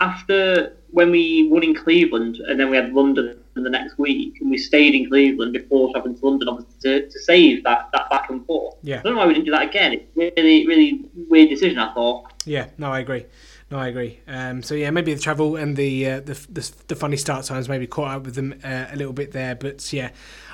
[0.01, 4.49] after when we won in Cleveland and then we had London the next week and
[4.49, 8.29] we stayed in Cleveland before traveling to London, obviously to, to save that, that back
[8.29, 8.75] and forth.
[8.81, 8.99] Yeah.
[8.99, 9.93] I don't know why we didn't do that again.
[9.93, 12.31] It's really, really weird decision, I thought.
[12.45, 13.25] Yeah, no, I agree.
[13.69, 14.19] No, I agree.
[14.27, 17.67] Um, so yeah, maybe the travel and the, uh, the, the the funny start times
[17.67, 20.11] maybe caught up with them uh, a little bit there, but yeah,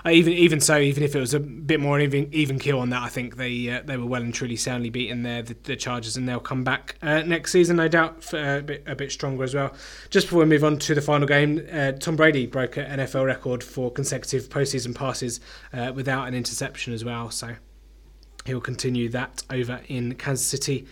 [0.10, 3.04] even even so, even if it was a bit more even even kill on that,
[3.04, 6.18] I think they uh, they were well and truly soundly beaten there the, the Chargers,
[6.18, 9.44] and they'll come back uh, next season, no doubt, uh, a bit a bit stronger
[9.44, 9.74] as well.
[10.10, 13.26] Just before we move on to the final game, uh, Tom Brady broke an NFL
[13.26, 15.40] record for consecutive postseason passes
[15.94, 17.56] without an interception as well, so
[18.46, 20.86] he will continue that over in Kansas City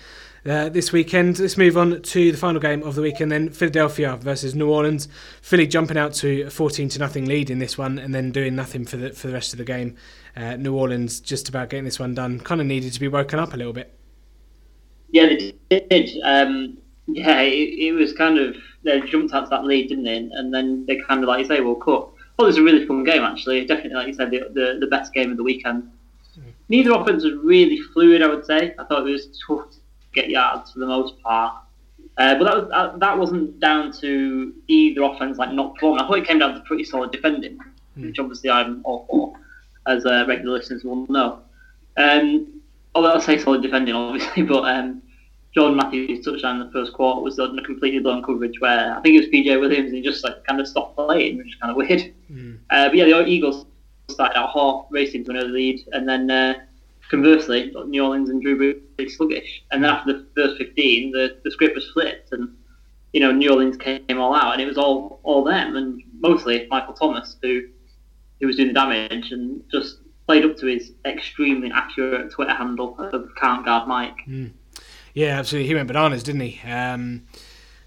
[0.45, 1.39] uh, this weekend.
[1.39, 3.31] Let's move on to the final game of the weekend.
[3.31, 5.07] Then Philadelphia versus New Orleans.
[5.41, 8.55] Philly jumping out to a 14 to nothing lead in this one, and then doing
[8.55, 9.95] nothing for the for the rest of the game.
[10.35, 12.39] Uh, New Orleans just about getting this one done.
[12.39, 13.97] Kind of needed to be woken up a little bit.
[15.09, 16.09] Yeah, they did.
[16.23, 16.77] Um,
[17.07, 20.17] yeah, it, it, was kind of they jumped out to that lead, didn't they?
[20.17, 22.09] And then they kind of like you say, well, cut.
[22.39, 23.65] Oh, it was a really fun game actually.
[23.65, 25.91] Definitely, like you said, the the, the best game of the weekend.
[26.39, 26.43] Mm.
[26.69, 28.23] Neither offense was really fluid.
[28.23, 28.73] I would say.
[28.79, 29.67] I thought it was tough
[30.13, 31.55] get yards for the most part.
[32.17, 36.03] Uh, but that was uh, that wasn't down to either offense like not performing.
[36.03, 37.57] I thought it came down to pretty solid defending,
[37.97, 38.05] mm.
[38.05, 39.33] which obviously I'm all for,
[39.87, 41.39] as uh, regular listeners will know.
[41.97, 42.61] Um,
[42.93, 45.01] although I'll say solid defending, obviously, but um,
[45.53, 49.01] Jordan Matthews' touchdown in the first quarter was on a completely blown coverage where I
[49.01, 51.55] think it was PJ Williams and he just like kind of stopped playing, which is
[51.55, 52.13] kind of weird.
[52.31, 52.59] Mm.
[52.69, 53.65] Uh, but yeah, the Eagles
[54.09, 56.53] started out hot, racing to another lead, and then uh,
[57.11, 58.57] conversely, New Orleans and Drew
[58.97, 59.63] Brees sluggish.
[59.71, 62.55] And then after the first 15, the, the script was flipped, and
[63.13, 66.65] you know New Orleans came all out, and it was all all them, and mostly
[66.71, 67.67] Michael Thomas who
[68.39, 72.95] who was doing the damage and just played up to his extremely accurate Twitter handle
[72.97, 74.17] of can't guard Mike.
[74.27, 74.51] Mm.
[75.13, 75.67] Yeah, absolutely.
[75.67, 76.61] He went bananas, didn't he?
[76.67, 77.23] Um,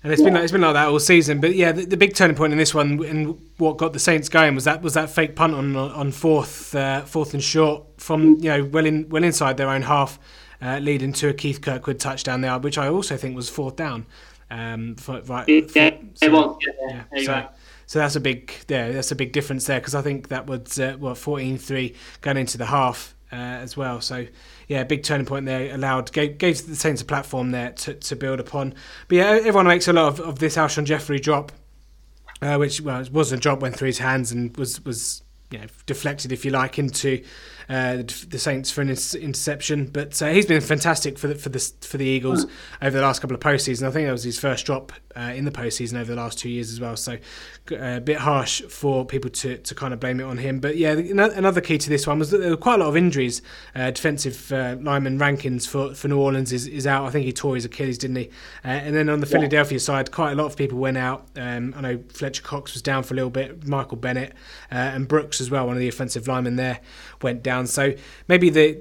[0.05, 1.41] and it's been like, it's been like that all season.
[1.41, 4.29] But yeah, the, the, big turning point in this one and what got the Saints
[4.29, 8.35] going was that was that fake punt on on fourth uh, fourth and short from
[8.35, 10.19] you know well in well inside their own half,
[10.61, 14.05] uh, leading to a Keith Kirkwood touchdown there, which I also think was fourth down.
[14.51, 16.59] Um, for, right, yeah, so, it was.
[16.61, 17.25] Yeah, yeah.
[17.25, 17.49] So,
[17.87, 20.79] so that's a big yeah, that's a big difference there because I think that was
[20.79, 24.03] uh, what 14-3 going into the half uh, as well.
[24.03, 24.27] So
[24.69, 25.75] yeah, big turning point there.
[25.75, 28.75] Allowed gave, gave the Saints a platform there to, to build upon.
[29.09, 31.53] But yeah, everyone makes a lot of, of this Alshon Jeffery drop,
[32.43, 35.59] uh, which well, it wasn't a drop went through his hands and was was you
[35.59, 37.23] know, deflected, if you like, into
[37.69, 39.87] uh, the Saints for an interception.
[39.87, 42.47] But uh, he's been fantastic for the for the for the Eagles
[42.83, 43.87] over the last couple of postseasons.
[43.87, 46.49] I think that was his first drop uh, in the postseason over the last two
[46.49, 46.97] years as well.
[46.97, 47.19] So
[47.73, 50.61] uh, a bit harsh for people to, to kind of blame it on him.
[50.61, 52.97] But yeah, another key to this one was that there were quite a lot of
[52.97, 53.43] injuries.
[53.75, 57.07] Uh, defensive uh, lineman Rankins for, for New Orleans is, is out.
[57.07, 58.31] I think he tore his Achilles, didn't he?
[58.65, 61.29] and then on the Philadelphia side, quite a lot of people went out.
[61.37, 64.33] Um, I know Fletcher Cox was down for a little bit, Michael Bennett
[64.71, 66.81] and Brooks as well, one of the offensive linemen there,
[67.25, 67.67] went down.
[67.67, 67.95] So
[68.29, 68.75] maybe the,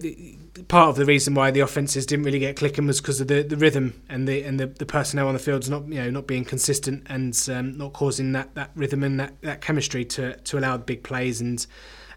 [0.54, 3.28] the part of the reason why the offenses didn't really get clicking was because of
[3.28, 6.12] the, the rhythm and the and the, the personnel on the fields not you know
[6.12, 10.36] not being consistent and um, not causing that, that rhythm and that, that chemistry to
[10.38, 11.66] to allow big plays and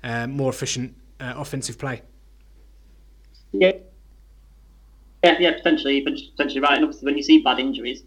[0.04, 2.02] uh, more efficient uh, offensive play.
[3.52, 3.72] Yeah.
[5.24, 6.74] Yeah, yeah, potentially, potentially right.
[6.74, 8.04] And obviously, when you see bad injuries,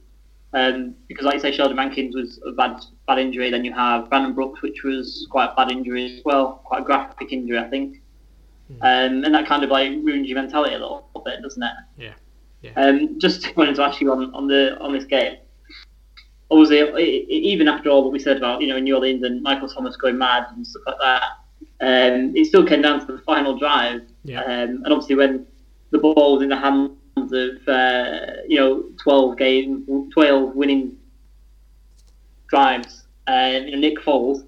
[0.53, 3.51] um, because like you say, Sheldon Rankins was a bad bad injury.
[3.51, 6.85] Then you have Brandon Brooks, which was quite a bad injury as well, quite a
[6.85, 7.98] graphic injury, I think.
[8.69, 8.81] Hmm.
[8.81, 11.71] Um, and that kind of like ruins your mentality a little bit, doesn't it?
[11.97, 12.13] Yeah.
[12.61, 12.71] yeah.
[12.75, 15.37] Um, just wanted to ask you on, on the on this game.
[16.51, 19.95] obviously, even after all that we said about you know New Orleans and Michael Thomas
[19.97, 21.23] going mad and stuff like that,
[21.81, 24.01] um, it still came down to the final drive.
[24.23, 24.41] Yeah.
[24.43, 25.47] Um, and obviously, when
[25.91, 30.95] the ball was in the hands of uh, you know twelve game, twelve winning
[32.49, 34.43] drives, uh, you know, Nick Foles,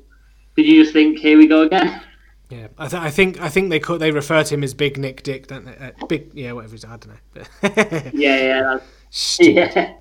[0.56, 2.02] did you just think, here we go again?
[2.52, 4.98] Yeah, I, th- I think I think they call, they refer to him as Big
[4.98, 5.76] Nick Dick, don't they?
[5.78, 6.76] Uh, big, yeah, whatever.
[6.76, 8.12] Is, I don't know.
[8.14, 9.72] Yeah, yeah, Stupid.
[9.74, 9.94] yeah,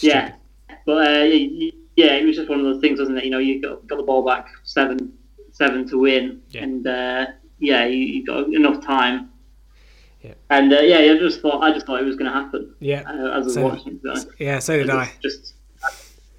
[0.00, 0.34] yeah.
[0.86, 1.24] But uh,
[1.94, 3.24] yeah, it was just one of those things, wasn't it?
[3.24, 5.12] You know, you got, got the ball back seven
[5.50, 6.62] seven to win, Yeah.
[6.62, 7.26] and uh,
[7.58, 9.28] yeah, you, you got enough time.
[10.22, 10.34] Yeah.
[10.48, 13.02] And uh, yeah, I just thought I just thought it was going to happen Yeah,
[13.06, 14.00] uh, as I was So- watching.
[14.08, 14.28] Honest.
[14.38, 14.58] yeah.
[14.58, 15.10] So did I.
[15.20, 15.52] Just,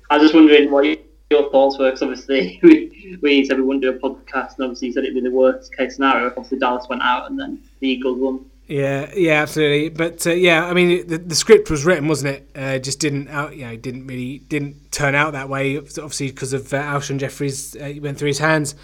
[0.09, 0.85] I was just wondering what
[1.33, 4.87] your thoughts were, because obviously we, we said we wouldn't do a podcast, and obviously
[4.87, 6.27] you said it'd be the worst case scenario.
[6.27, 8.45] Obviously Dallas went out, and then the Eagles won.
[8.67, 9.89] Yeah, yeah, absolutely.
[9.89, 12.49] But uh, yeah, I mean, the, the script was written, wasn't it?
[12.55, 15.77] Uh, just didn't out, you know, didn't really didn't turn out that way.
[15.77, 18.75] Obviously, because of uh, Alshon Jeffries, uh, went through his hands,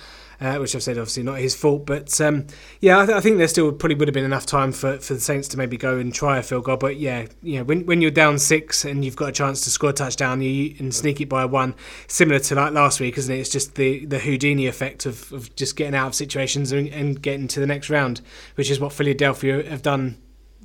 [0.41, 1.85] uh, which I've said obviously not his fault.
[1.85, 2.47] But um,
[2.79, 5.13] yeah, I, th- I think there still probably would have been enough time for, for
[5.13, 6.77] the Saints to maybe go and try a field goal.
[6.77, 9.69] But yeah, you know, when when you're down six and you've got a chance to
[9.69, 11.75] score a touchdown, you and sneak it by one,
[12.07, 13.39] similar to like last week, isn't it?
[13.39, 17.21] It's just the the Houdini effect of, of just getting out of situations and, and
[17.21, 18.21] getting to the next round,
[18.55, 20.17] which is what Philadelphia have done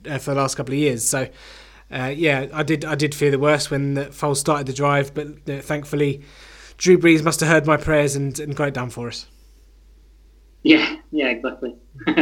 [0.08, 1.04] uh, for the last couple of years.
[1.04, 1.28] So,
[1.90, 5.14] uh, yeah, I did I did fear the worst when the Foles started the drive,
[5.14, 6.22] but uh, thankfully,
[6.78, 9.26] Drew Brees must have heard my prayers and, and got it done for us.
[10.64, 11.76] Yeah, yeah, exactly.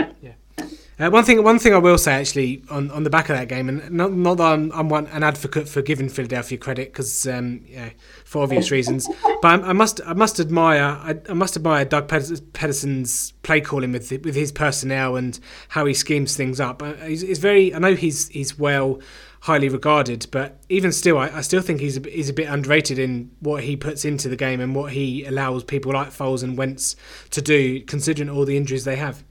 [1.00, 3.48] Uh, one thing, one thing I will say actually on, on the back of that
[3.48, 7.26] game, and not, not that I'm, I'm one, an advocate for giving Philadelphia credit because
[7.26, 7.90] um, yeah,
[8.24, 9.08] for obvious reasons,
[9.40, 13.90] but I, I must I must admire I, I must admire Doug Pederson's play calling
[13.90, 16.82] with with his personnel and how he schemes things up.
[16.82, 19.00] Uh, he's, he's very I know he's he's well
[19.42, 22.48] highly regarded, but even still, I, I still think he's a, bit- he's a bit
[22.48, 26.44] underrated in what he puts into the game and what he allows people like Foles
[26.44, 26.94] and Wentz
[27.30, 29.24] to do, considering all the injuries they have.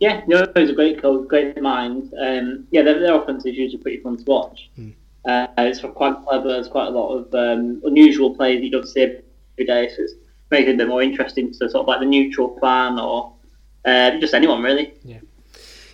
[0.00, 2.12] Yeah, no, he's a great coach, great mind.
[2.20, 4.68] Um, yeah, their, their offense is usually pretty fun to watch.
[5.24, 6.48] Uh, it's quite clever.
[6.48, 9.22] There's quite a lot of um, unusual plays you don't see every
[9.64, 10.14] day, so it's
[10.50, 13.32] making it a bit more interesting to sort of like the neutral fan or
[13.84, 14.94] uh, just anyone really.
[15.04, 15.20] Yeah,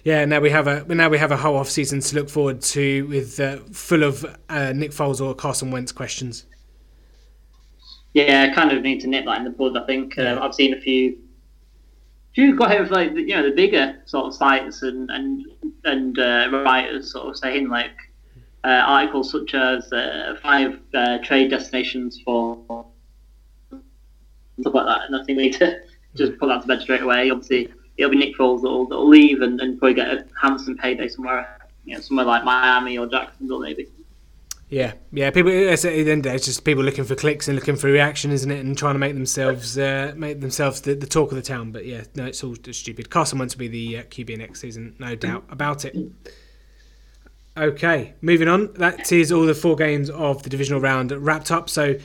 [0.08, 3.06] now we have a now we have a whole off season to look forward to
[3.08, 6.44] with uh, full of uh, Nick Foles or Carson Wentz questions.
[8.14, 9.76] Yeah, I kind of need to nip that in the bud.
[9.76, 11.18] I think uh, I've seen a few,
[12.34, 15.44] few quite of like you know the bigger sort of sites and and
[15.84, 17.92] and uh, writers sort of saying like
[18.64, 22.86] uh, articles such as uh, five uh, trade destinations for
[24.60, 25.80] stuff like that, and I think we need to
[26.14, 27.30] just put that to bed straight away.
[27.30, 31.08] Obviously, it'll be Nick Foles that'll, that'll leave and, and probably get a handsome payday
[31.08, 33.88] somewhere, you know, somewhere like Miami or Jacksonville maybe.
[34.70, 35.30] Yeah, yeah.
[35.30, 38.64] People it's, just people looking for clicks and looking for reaction, isn't it?
[38.64, 41.72] And trying to make themselves uh, make themselves the, the talk of the town.
[41.72, 43.08] But yeah, no, it's all stupid.
[43.08, 45.96] Carson Wentz will be the uh, QB next season, no doubt about it.
[47.56, 48.72] Okay, moving on.
[48.74, 51.70] That is all the four games of the divisional round wrapped up.
[51.70, 51.96] So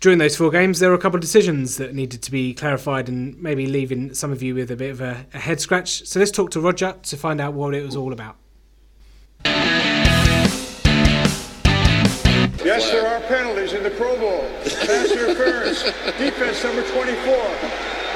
[0.00, 3.08] during those four games, there were a couple of decisions that needed to be clarified
[3.08, 6.06] and maybe leaving some of you with a bit of a, a head scratch.
[6.06, 8.36] So let's talk to Roger to find out what it was all about.
[12.64, 14.40] Yes, there are penalties in the Pro Bowl.
[14.64, 15.82] Pass interference.
[16.18, 17.06] Defense number 24.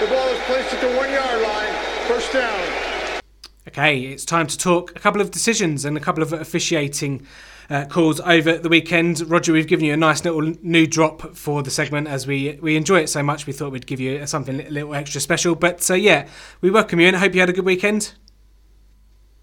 [0.01, 1.73] The ball is placed at the one yard line.
[2.09, 3.21] First down.
[3.69, 7.27] Okay, it's time to talk a couple of decisions and a couple of officiating
[7.71, 9.21] uh, calls over the weekend.
[9.31, 12.77] Roger, we've given you a nice little new drop for the segment as we we
[12.77, 13.47] enjoy it so much.
[13.47, 15.55] We thought we'd give you something a little extra special.
[15.55, 16.29] But uh, yeah,
[16.61, 18.13] we welcome you and I hope you had a good weekend.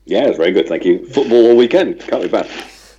[0.06, 1.06] Yeah, it was very good, thank you.
[1.08, 2.50] Football all weekend, can't be bad.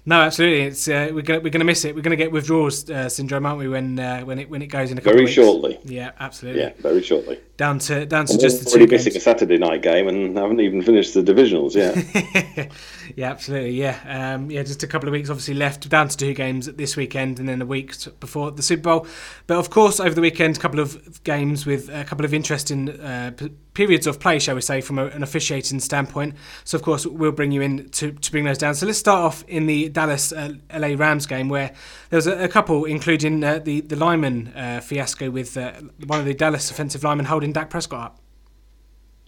[0.05, 0.63] No, absolutely.
[0.63, 1.95] It's uh, we're gonna we're gonna miss it.
[1.95, 3.69] We're gonna get withdrawals uh, syndrome, aren't we?
[3.69, 5.35] When uh, when it when it goes in a couple Very of weeks.
[5.35, 5.79] shortly.
[5.85, 6.63] Yeah, absolutely.
[6.63, 7.39] Yeah, very shortly.
[7.59, 9.17] Down to down to I'm just the already two missing games.
[9.17, 12.71] a Saturday night game and haven't even finished the divisionals yet.
[13.17, 13.73] yeah, absolutely.
[13.73, 14.63] Yeah, um, yeah.
[14.63, 15.89] Just a couple of weeks, obviously left.
[15.89, 19.07] Down to two games this weekend, and then a week before the Super Bowl.
[19.49, 22.91] But of course, over the weekend, a couple of games with a couple of interesting
[23.01, 23.33] uh,
[23.75, 26.37] periods of play, shall we say, from a, an officiating standpoint.
[26.63, 28.77] So of course, we'll bring you in to, to bring those down.
[28.77, 31.73] So let's start off in the Dallas uh, LA Rams game, where
[32.11, 35.73] there was a, a couple, including uh, the the lineman uh, fiasco with uh,
[36.07, 38.21] one of the Dallas offensive linemen holding Dak Prescott up.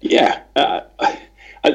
[0.00, 1.20] yeah, uh, I,
[1.64, 1.70] I,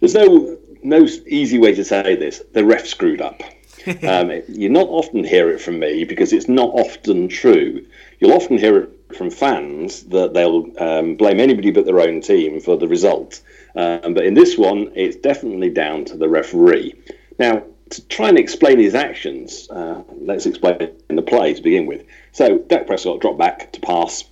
[0.00, 2.42] there's no no easy way to say this.
[2.52, 3.42] The ref screwed up.
[4.08, 7.84] um, you not often hear it from me because it's not often true.
[8.18, 12.60] You'll often hear it from fans that they'll um, blame anybody but their own team
[12.60, 13.40] for the result.
[13.76, 16.94] Um, but in this one, it's definitely down to the referee.
[17.38, 21.86] Now, to try and explain his actions, uh, let's explain in the play to begin
[21.86, 22.04] with.
[22.32, 24.24] So Dak Prescott dropped back to pass.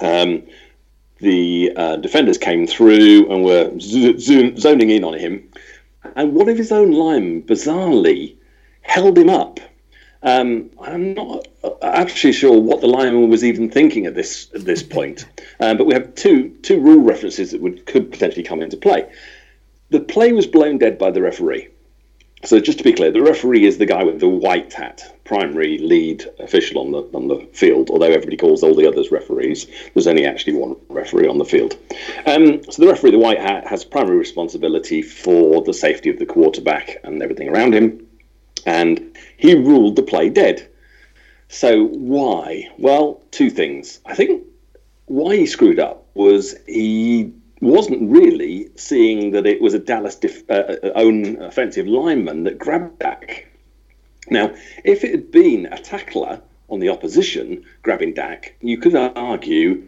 [0.00, 0.44] Um,
[1.24, 5.42] the uh, defenders came through and were zo- zo- zoning in on him,
[6.16, 8.36] and one of his own linemen bizarrely
[8.82, 9.58] held him up.
[10.22, 11.48] Um, I'm not
[11.82, 15.26] actually sure what the lineman was even thinking at this at this point,
[15.60, 19.04] um, but we have two two rule references that would could potentially come into play.
[19.90, 21.68] The play was blown dead by the referee.
[22.44, 25.78] So just to be clear, the referee is the guy with the white hat, primary
[25.78, 27.88] lead official on the on the field.
[27.90, 31.76] Although everybody calls all the others referees, there's only actually one referee on the field.
[32.26, 36.26] Um, so the referee, the white hat, has primary responsibility for the safety of the
[36.26, 38.06] quarterback and everything around him,
[38.66, 40.68] and he ruled the play dead.
[41.48, 42.68] So why?
[42.78, 44.00] Well, two things.
[44.04, 44.44] I think
[45.06, 47.32] why he screwed up was he
[47.64, 52.58] wasn't really seeing that it was a Dallas def- uh, uh, own offensive lineman that
[52.58, 53.48] grabbed Dak.
[54.30, 59.82] Now, if it had been a tackler on the opposition grabbing Dak, you could argue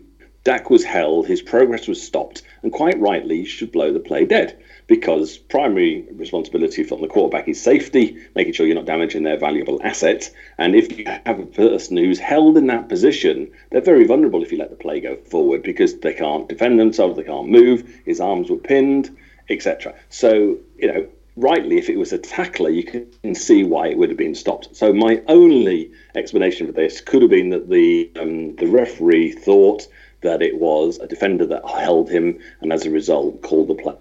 [0.44, 4.58] Dak was held, his progress was stopped, and quite rightly should blow the play dead
[4.87, 9.81] because primary responsibility from the quarterback is safety, making sure you're not damaging their valuable
[9.83, 10.31] asset.
[10.59, 14.53] And if you have a person who's held in that position, they're very vulnerable if
[14.53, 18.20] you let the play go forward because they can't defend themselves, they can't move, his
[18.20, 19.16] arms were pinned,
[19.51, 19.94] etc.
[20.09, 24.11] So, you know, rightly, if it was a tackler, you can see why it would
[24.11, 24.75] have been stopped.
[24.77, 29.88] So my only explanation for this could have been that the um, the referee thought
[30.22, 33.94] that it was a defender that held him, and as a result, called the play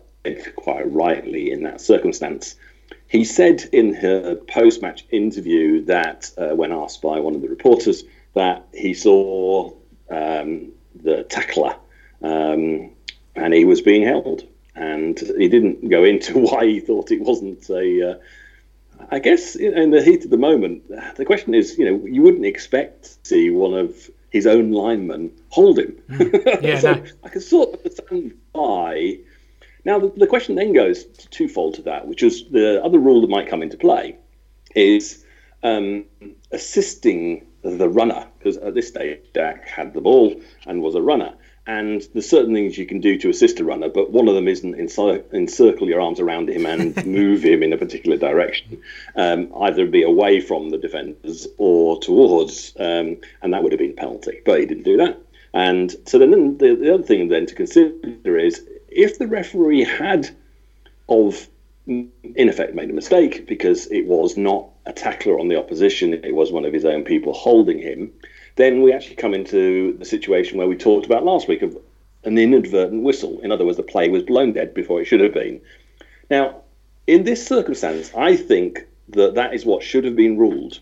[0.56, 2.56] quite rightly in that circumstance.
[3.08, 7.50] He said in her post match interview that, uh, when asked by one of the
[7.50, 9.72] reporters, that he saw
[10.10, 10.72] um,
[11.04, 11.76] the tackler
[12.22, 12.92] um,
[13.36, 14.44] and he was being held.
[14.76, 18.12] And he didn't go into why he thought it wasn't a.
[18.12, 18.16] Uh,
[19.12, 20.84] I guess in the heat of the moment,
[21.18, 25.32] the question is, you know, you wouldn't expect to see one of his own linemen
[25.50, 26.02] hold him.
[26.10, 26.62] Mm.
[26.62, 27.04] Yeah, so no.
[27.24, 29.20] I can sort of understand why
[29.86, 33.22] now, the, the question then goes to twofold to that, which is the other rule
[33.22, 34.18] that might come into play
[34.76, 35.24] is
[35.64, 36.06] um,
[36.52, 41.34] assisting the runner, because at this stage, Dak had the ball and was a runner.
[41.68, 44.48] And there's certain things you can do to assist a runner, but one of them
[44.48, 48.82] isn't encir- encircle your arms around him and move him in a particular direction.
[49.16, 53.92] Um, either be away from the defenders or towards, um, and that would have been
[53.92, 54.42] a penalty.
[54.46, 55.20] But he didn't do that.
[55.56, 58.64] And so then the, the other thing then to consider is
[58.96, 60.30] if the referee had
[61.10, 61.48] of
[61.88, 62.10] in
[62.50, 66.52] effect made a mistake because it was not a tackler on the opposition, it was
[66.52, 68.12] one of his own people holding him,
[68.56, 71.78] then we actually come into the situation where we talked about last week of
[72.24, 73.40] an inadvertent whistle.
[73.42, 75.62] In other words, the play was blown dead before it should have been.
[76.32, 76.62] Now,
[77.06, 80.80] in this circumstance, I think that that is what should have been ruled.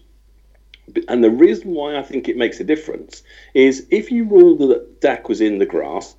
[1.10, 3.24] And the reason why I think it makes a difference
[3.54, 6.18] is if you rule that Dak was in the grasp,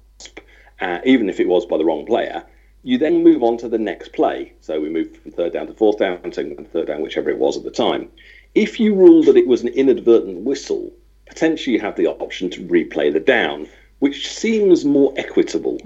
[0.80, 2.44] uh, even if it was by the wrong player,
[2.82, 4.52] you then move on to the next play.
[4.60, 7.30] So we move from third down to fourth down, second down to third down, whichever
[7.30, 8.08] it was at the time.
[8.54, 10.92] If you rule that it was an inadvertent whistle,
[11.26, 13.66] potentially you have the option to replay the down,
[13.98, 15.78] which seems more equitable,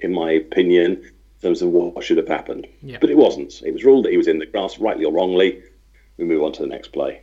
[0.00, 2.66] in my opinion, in terms of what should have happened.
[2.82, 2.98] Yeah.
[3.00, 3.62] But it wasn't.
[3.62, 5.62] It was ruled that he was in the grass, rightly or wrongly.
[6.16, 7.20] We move on to the next play.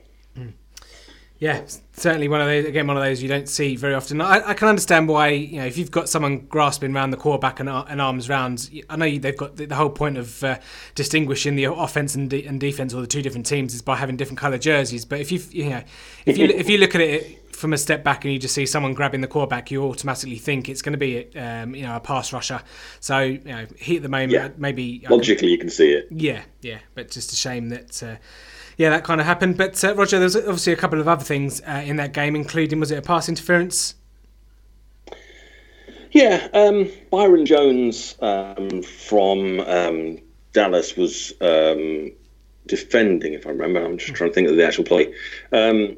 [1.43, 2.65] Yeah, certainly one of those.
[2.65, 4.21] Again, one of those you don't see very often.
[4.21, 7.59] I, I can understand why you know if you've got someone grasping around the quarterback
[7.59, 8.69] and, and arms round.
[8.89, 10.59] I know you, they've got the, the whole point of uh,
[10.95, 14.15] distinguishing the offense and, de- and defense or the two different teams is by having
[14.15, 15.03] different color jerseys.
[15.05, 15.83] But if you you know
[16.25, 18.65] if you if you look at it from a step back and you just see
[18.65, 21.99] someone grabbing the quarterback, you automatically think it's going to be um, you know a
[21.99, 22.61] pass rusher.
[23.01, 24.49] So you know he at the moment Yeah.
[24.57, 26.07] maybe I can- Logically, you can see it.
[26.09, 28.15] yeah, yeah, but just a shame that, uh,
[28.77, 29.57] yeah, that kind of happened.
[29.57, 32.79] But uh, Roger, there's obviously a couple of other things uh, in that game, including
[32.79, 33.95] was it a pass interference?
[36.13, 40.19] Yeah, um, Byron Jones um, from um,
[40.53, 42.11] Dallas was um,
[42.67, 43.83] defending, if I remember.
[43.83, 45.07] I'm just trying to think of the actual play.
[45.51, 45.97] Um,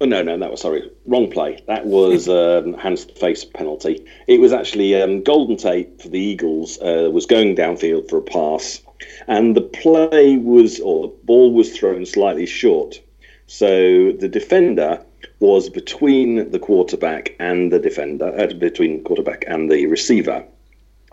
[0.00, 1.64] oh, no, no, that was, sorry, wrong play.
[1.66, 4.06] That was um, hands to face penalty.
[4.28, 8.22] It was actually um, Golden Tate for the Eagles uh, was going downfield for a
[8.22, 8.80] pass,
[9.26, 13.00] and the play was, or the ball was thrown slightly short.
[13.46, 15.04] So the defender
[15.40, 20.44] was between the quarterback and the defender, uh, between quarterback and the receiver.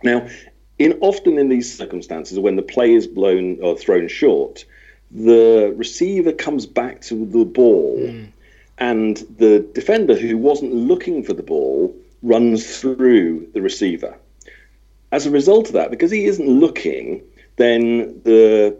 [0.03, 0.27] Now,
[0.79, 4.65] in often in these circumstances, when the play is blown or thrown short,
[5.11, 7.99] the receiver comes back to the ball,
[8.77, 14.15] and the defender who wasn't looking for the ball runs through the receiver.
[15.11, 17.21] As a result of that, because he isn't looking,
[17.61, 18.77] then the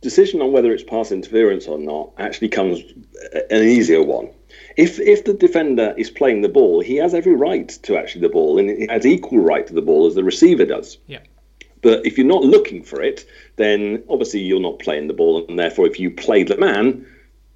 [0.00, 2.80] decision on whether it's pass interference or not actually comes
[3.34, 4.28] uh, an easier one.
[4.76, 8.28] If if the defender is playing the ball, he has every right to actually the
[8.28, 10.98] ball, and he has equal right to the ball as the receiver does.
[11.06, 11.20] Yeah.
[11.80, 15.58] But if you're not looking for it, then obviously you're not playing the ball, and
[15.58, 17.06] therefore, if you play the man,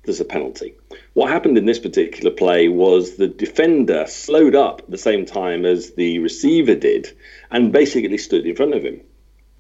[0.05, 0.75] there's a penalty.
[1.15, 5.65] What happened in this particular play was the defender slowed up at the same time
[5.65, 7.17] as the receiver did,
[7.51, 9.01] and basically stood in front of him.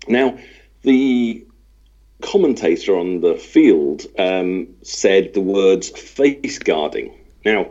[0.06, 0.38] Now,
[0.88, 1.46] the
[2.22, 7.14] commentator on the field um, said the words face guarding.
[7.44, 7.70] Now,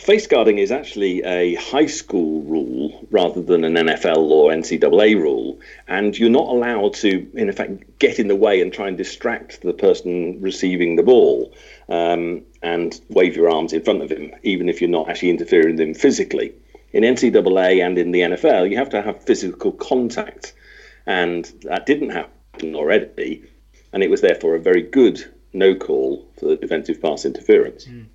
[0.00, 5.60] face guarding is actually a high school rule rather than an NFL or NCAA rule,
[5.86, 9.60] and you're not allowed to, in effect, get in the way and try and distract
[9.60, 11.52] the person receiving the ball
[11.90, 15.76] um, and wave your arms in front of him, even if you're not actually interfering
[15.76, 16.54] with him physically.
[16.94, 20.54] In NCAA and in the NFL, you have to have physical contact,
[21.04, 22.32] and that didn't happen
[22.62, 23.44] already,
[23.92, 27.84] and it was therefore a very good no call for the defensive pass interference.
[27.86, 28.06] Mm.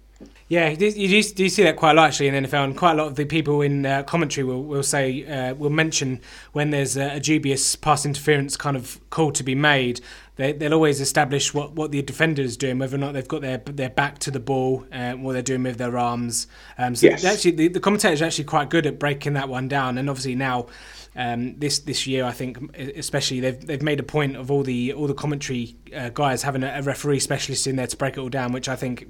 [0.49, 2.91] Yeah, you do, you do, see that quite a lot actually in NFL, and quite
[2.91, 6.21] a lot of the people in uh, commentary will, will say uh, will mention
[6.51, 10.01] when there's a, a, dubious pass interference kind of call to be made.
[10.35, 13.41] They, they'll always establish what, what the defender is doing, whether or not they've got
[13.41, 16.47] their their back to the ball, uh, what they're doing with their arms.
[16.77, 17.23] Um, so yes.
[17.23, 20.35] actually, the, the commentators are actually quite good at breaking that one down, and obviously
[20.35, 20.67] now
[21.15, 24.93] um, this this year, I think especially they've they've made a point of all the
[24.93, 28.19] all the commentary uh, guys having a, a, referee specialist in there to break it
[28.19, 29.05] all down, which I think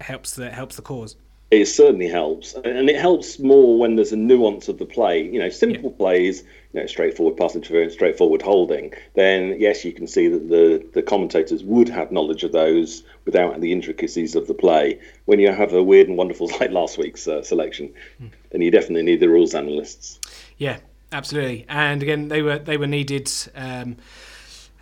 [0.00, 1.16] helps the helps the cause.
[1.50, 5.22] It certainly helps, and it helps more when there's a nuance of the play.
[5.22, 5.96] You know, simple yeah.
[5.96, 6.42] plays,
[6.72, 8.92] you know, straightforward pass interference, straightforward holding.
[9.14, 13.60] Then yes, you can see that the the commentators would have knowledge of those without
[13.60, 14.98] the intricacies of the play.
[15.26, 18.30] When you have a weird and wonderful like last week's uh, selection, mm.
[18.50, 20.18] then you definitely need the rules analysts.
[20.58, 20.78] Yeah,
[21.14, 21.64] absolutely.
[21.68, 23.30] And again, they were they were needed.
[23.54, 23.96] Um,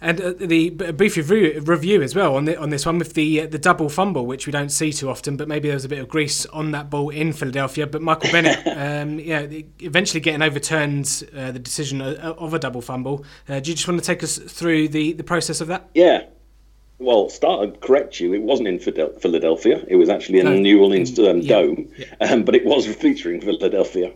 [0.02, 3.42] and uh, the brief review, review as well on the, on this one with the
[3.42, 5.88] uh, the double fumble, which we don't see too often, but maybe there was a
[5.88, 7.86] bit of grease on that ball in Philadelphia.
[7.86, 9.46] But Michael Bennett, um, yeah,
[9.78, 13.24] eventually getting overturned uh, the decision of a double fumble.
[13.48, 15.88] Uh, do you just want to take us through the, the process of that?
[15.94, 16.24] Yeah.
[16.98, 18.32] Well, start and correct you.
[18.32, 19.84] It wasn't in Philadelphia.
[19.88, 22.06] It was actually in no, New Orleans um, yeah, Dome, yeah.
[22.20, 24.12] Um, but it was featuring Philadelphia.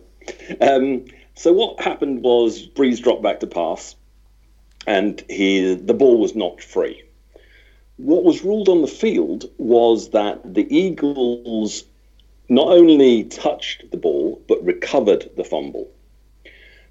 [0.61, 1.05] Um,
[1.37, 3.95] so what happened was Brees dropped back to pass,
[4.85, 7.03] and he the ball was knocked free.
[7.97, 11.83] What was ruled on the field was that the Eagles
[12.49, 15.89] not only touched the ball but recovered the fumble.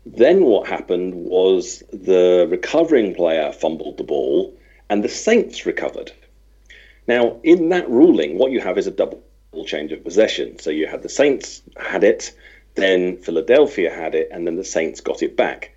[0.04, 4.56] Then what happened was the recovering player fumbled the ball
[4.88, 6.12] and the Saints recovered.
[7.08, 9.22] Now, in that ruling, what you have is a double
[9.64, 10.58] change of possession.
[10.58, 12.32] So you had the Saints had it,
[12.76, 15.72] then Philadelphia had it, and then the Saints got it back.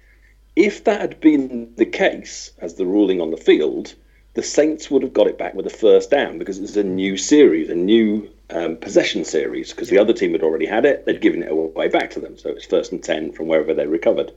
[0.55, 3.95] If that had been the case, as the ruling on the field,
[4.33, 6.83] the Saints would have got it back with a first down because it was a
[6.83, 11.05] new series, a new um, possession series, because the other team had already had it,
[11.05, 12.37] they'd given it away back to them.
[12.37, 14.31] So it was first and 10 from wherever they recovered.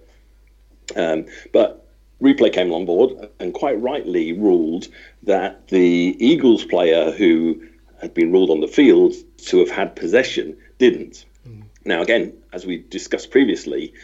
[0.96, 1.86] Um, but
[2.22, 4.88] replay came on board and quite rightly ruled
[5.24, 7.62] that the Eagles player who
[8.00, 11.24] had been ruled on the field to have had possession didn't.
[11.48, 11.64] Mm.
[11.84, 13.94] Now, again, as we discussed previously,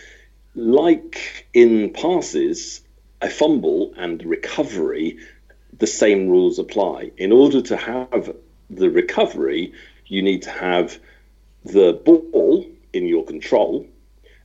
[0.55, 2.81] like in passes,
[3.21, 5.19] a fumble and recovery,
[5.79, 7.11] the same rules apply.
[7.17, 8.35] In order to have
[8.71, 9.73] the recovery,
[10.07, 10.99] you need to have
[11.65, 13.87] the ball in your control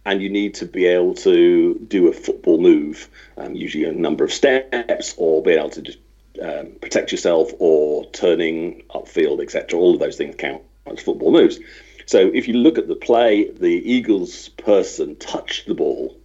[0.06, 4.24] and you need to be able to do a football move, um, usually a number
[4.24, 6.00] of steps, or be able to just
[6.42, 9.80] um, protect yourself or turning upfield, etc.
[9.80, 11.60] All of those things count as football moves.
[12.06, 16.18] So if you look at the play, the Eagles person touched the ball.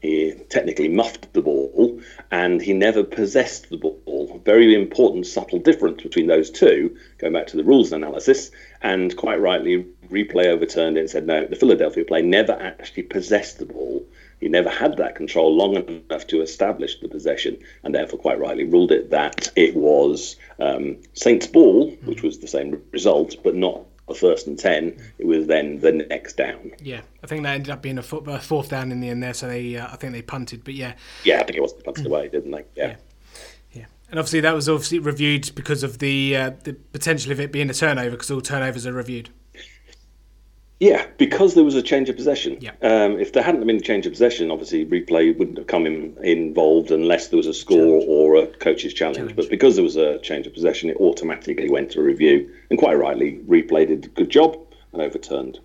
[0.00, 2.00] He technically muffed the ball,
[2.32, 4.42] and he never possessed the ball.
[4.44, 6.96] Very important, subtle difference between those two.
[7.18, 8.50] Going back to the rules analysis,
[8.82, 11.46] and quite rightly, replay overturned it and said no.
[11.46, 14.04] The Philadelphia play never actually possessed the ball.
[14.40, 18.64] He never had that control long enough to establish the possession, and therefore, quite rightly,
[18.64, 23.82] ruled it that it was um, Saints' ball, which was the same result, but not
[24.08, 26.72] a first and ten, it was then the next down.
[26.80, 29.22] Yeah, I think that ended up being a, foot, a fourth down in the end
[29.22, 29.34] there.
[29.34, 30.94] So they, uh, I think they punted, but yeah.
[31.24, 32.64] Yeah, I think it was punted away, didn't they?
[32.74, 32.86] Yeah.
[32.88, 32.96] yeah.
[33.72, 33.84] yeah.
[34.10, 37.70] And obviously that was obviously reviewed because of the uh, the potential of it being
[37.70, 39.30] a turnover, because all turnovers are reviewed.
[40.82, 42.58] Yeah, because there was a change of possession.
[42.60, 42.72] Yeah.
[42.82, 46.16] Um, if there hadn't been a change of possession, obviously replay wouldn't have come in,
[46.24, 48.04] involved unless there was a score challenge.
[48.08, 49.18] or a coach's challenge.
[49.18, 49.36] challenge.
[49.36, 52.94] But because there was a change of possession, it automatically went to review, and quite
[52.94, 54.58] rightly, replay did a good job
[54.92, 55.60] and overturned.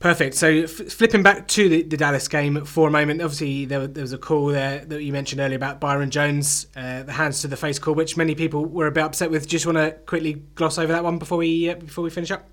[0.00, 0.34] Perfect.
[0.34, 4.02] So f- flipping back to the, the, Dallas game for a moment, obviously there, there,
[4.02, 7.46] was a call there that you mentioned earlier about Byron Jones, uh, the hands to
[7.46, 9.46] the face call, which many people were a bit upset with.
[9.46, 12.48] Just want to quickly gloss over that one before we uh, before we finish up.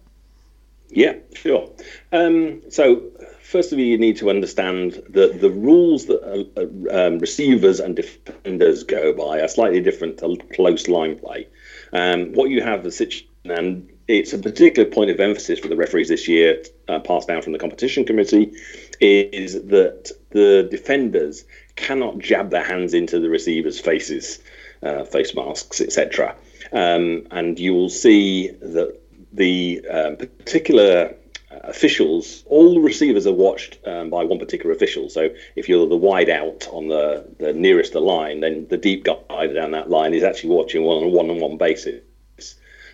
[0.89, 1.71] Yeah, sure.
[2.11, 3.03] Um, so
[3.41, 7.95] first of all, you need to understand that the rules that uh, um, receivers and
[7.95, 11.47] defenders go by are slightly different to close line play.
[11.93, 15.75] Um, what you have the situation and it's a particular point of emphasis for the
[15.75, 18.51] referees this year, uh, passed down from the competition committee,
[18.99, 24.39] is that the defenders cannot jab their hands into the receivers' faces,
[24.81, 26.35] uh, face masks, etc.
[26.73, 28.99] Um, and you will see that
[29.33, 31.15] the um, particular
[31.51, 35.09] uh, officials, all receivers are watched um, by one particular official.
[35.09, 39.05] So if you're the wide out on the, the nearest the line, then the deep
[39.05, 42.01] guy down that line is actually watching on a one on one basis.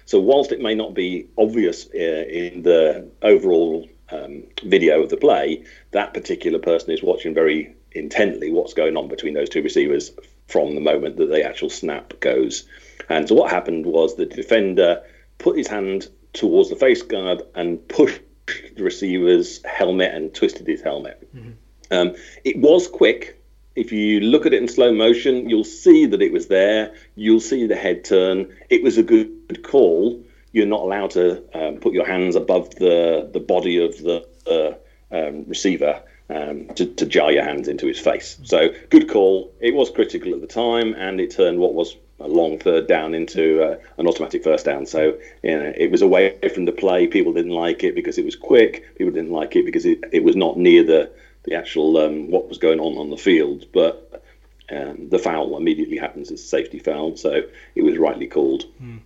[0.05, 5.17] So whilst it may not be obvious uh, in the overall um, video of the
[5.17, 10.11] play, that particular person is watching very intently what's going on between those two receivers
[10.47, 12.67] from the moment that the actual snap goes.
[13.09, 15.01] And so what happened was the defender
[15.38, 18.21] put his hand towards the face guard and pushed
[18.75, 21.27] the receiver's helmet and twisted his helmet.
[21.36, 21.51] Mm-hmm.
[21.91, 23.41] Um, it was quick
[23.75, 26.95] if you look at it in slow motion, you'll see that it was there.
[27.15, 28.55] You'll see the head turn.
[28.69, 30.23] It was a good call.
[30.53, 35.15] You're not allowed to um, put your hands above the, the body of the uh,
[35.15, 38.39] um, receiver um, to, to jar your hands into his face.
[38.43, 39.53] So, good call.
[39.59, 43.13] It was critical at the time, and it turned what was a long third down
[43.13, 44.86] into uh, an automatic first down.
[44.86, 47.07] So, you know, it was away from the play.
[47.07, 48.95] People didn't like it because it was quick.
[48.95, 51.09] People didn't like it because it, it was not near the
[51.43, 54.24] the actual um, what was going on on the field, but
[54.72, 56.32] um, the foul immediately happens.
[56.32, 57.43] It's a safety foul, so
[57.76, 58.66] it was rightly called.
[58.82, 59.01] Mm.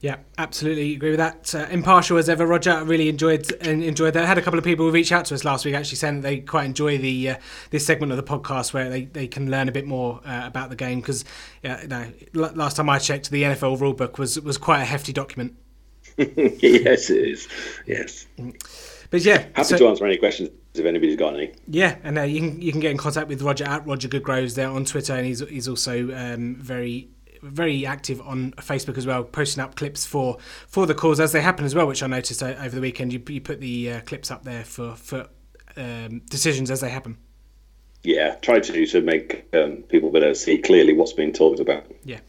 [0.00, 1.54] Yeah, absolutely agree with that.
[1.54, 2.72] Uh, impartial as ever, Roger.
[2.72, 4.24] I really enjoyed enjoyed that.
[4.24, 6.38] I had a couple of people reach out to us last week actually saying they
[6.40, 7.36] quite enjoy the uh,
[7.68, 10.70] this segment of the podcast where they, they can learn a bit more uh, about
[10.70, 11.26] the game because
[11.62, 15.54] yeah, no, last time I checked, the NFL rulebook was was quite a hefty document.
[16.16, 17.48] yes, it is.
[17.86, 18.26] Yes.
[19.10, 21.52] But yeah, happy so, to answer any questions if anybody's got any.
[21.66, 24.54] Yeah, and uh, you can you can get in contact with Roger at Roger Goodgroves
[24.54, 27.10] there on Twitter, and he's he's also um, very
[27.42, 30.38] very active on Facebook as well, posting up clips for
[30.68, 33.12] for the calls as they happen as well, which I noticed over the weekend.
[33.12, 35.26] You, you put the uh, clips up there for for
[35.76, 37.18] um, decisions as they happen.
[38.02, 41.84] Yeah, try to to make um, people better see clearly what's being talked about.
[42.04, 42.20] Yeah.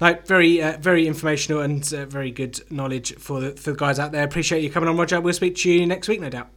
[0.00, 3.98] No, very, uh, very informational and uh, very good knowledge for the, for the guys
[3.98, 4.24] out there.
[4.24, 5.20] Appreciate you coming on, Roger.
[5.20, 6.48] We'll speak to you next week, no doubt.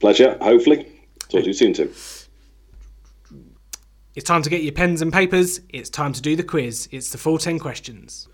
[0.00, 0.84] Pleasure, hopefully.
[1.28, 1.92] Talk to you soon, too.
[4.14, 5.60] It's time to get your pens and papers.
[5.70, 6.88] It's time to do the quiz.
[6.92, 8.28] It's the full 10 questions.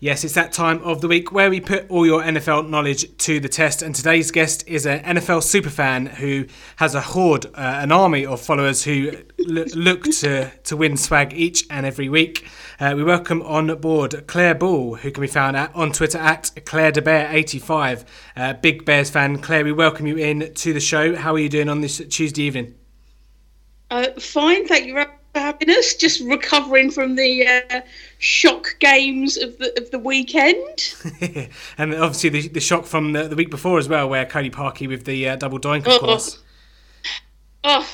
[0.00, 3.40] Yes, it's that time of the week where we put all your NFL knowledge to
[3.40, 3.82] the test.
[3.82, 6.46] And today's guest is an NFL superfan who
[6.76, 11.32] has a horde, uh, an army of followers who l- look to, to win swag
[11.34, 12.46] each and every week.
[12.78, 16.52] Uh, we welcome on board Claire Ball, who can be found at, on Twitter at
[16.64, 18.04] Claire DeBear85.
[18.36, 19.38] Uh, big Bears fan.
[19.40, 21.16] Claire, we welcome you in to the show.
[21.16, 22.76] How are you doing on this Tuesday evening?
[23.90, 27.80] Uh, fine, thank you happiness, just recovering from the uh,
[28.18, 30.94] shock games of the of the weekend.
[31.78, 34.88] and obviously the, the shock from the, the week before as well, where Cody Parkey
[34.88, 36.42] with the uh, double doink, of oh, course.
[37.64, 37.88] Oh,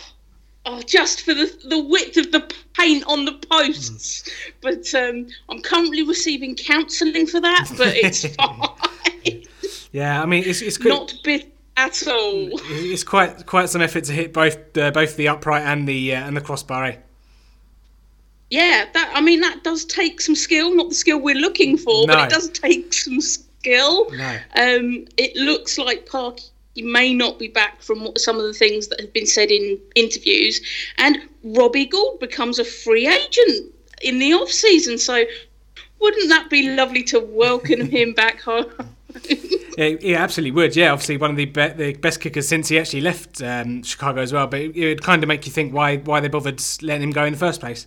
[0.66, 4.22] oh, just for the the width of the paint on the posts.
[4.22, 4.53] Mm.
[4.61, 9.45] But um, I'm currently receiving counselling for that, but it's fine.
[9.93, 10.89] Yeah, I mean it's it's good.
[10.89, 12.51] not bit at all.
[12.68, 16.26] It's quite quite some effort to hit both uh, both the upright and the uh,
[16.26, 16.85] and the crossbar.
[16.85, 16.97] Eh?
[18.51, 22.07] Yeah, that I mean that does take some skill, not the skill we're looking for,
[22.07, 22.14] no.
[22.14, 24.11] but it does take some skill.
[24.11, 24.38] No.
[24.57, 29.01] Um, it looks like Parkey may not be back from some of the things that
[29.01, 30.61] have been said in interviews,
[30.99, 33.72] and Robbie Gould becomes a free agent
[34.03, 34.99] in the off season.
[34.99, 35.24] So,
[36.01, 38.70] wouldn't that be lovely to welcome him back home?
[39.78, 40.76] yeah, he absolutely would.
[40.76, 44.20] Yeah, obviously one of the be- the best kickers since he actually left um, Chicago
[44.20, 44.47] as well.
[44.47, 47.24] But it would kind of make you think why why they bothered letting him go
[47.24, 47.86] in the first place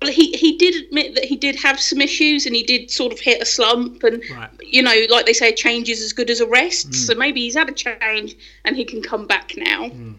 [0.00, 3.12] well, he, he did admit that he did have some issues and he did sort
[3.12, 4.02] of hit a slump.
[4.04, 4.50] And, right.
[4.62, 6.90] you know, like they say, a change is as good as a rest.
[6.90, 6.94] Mm.
[6.94, 9.88] So maybe he's had a change and he can come back now.
[9.88, 10.16] Mm.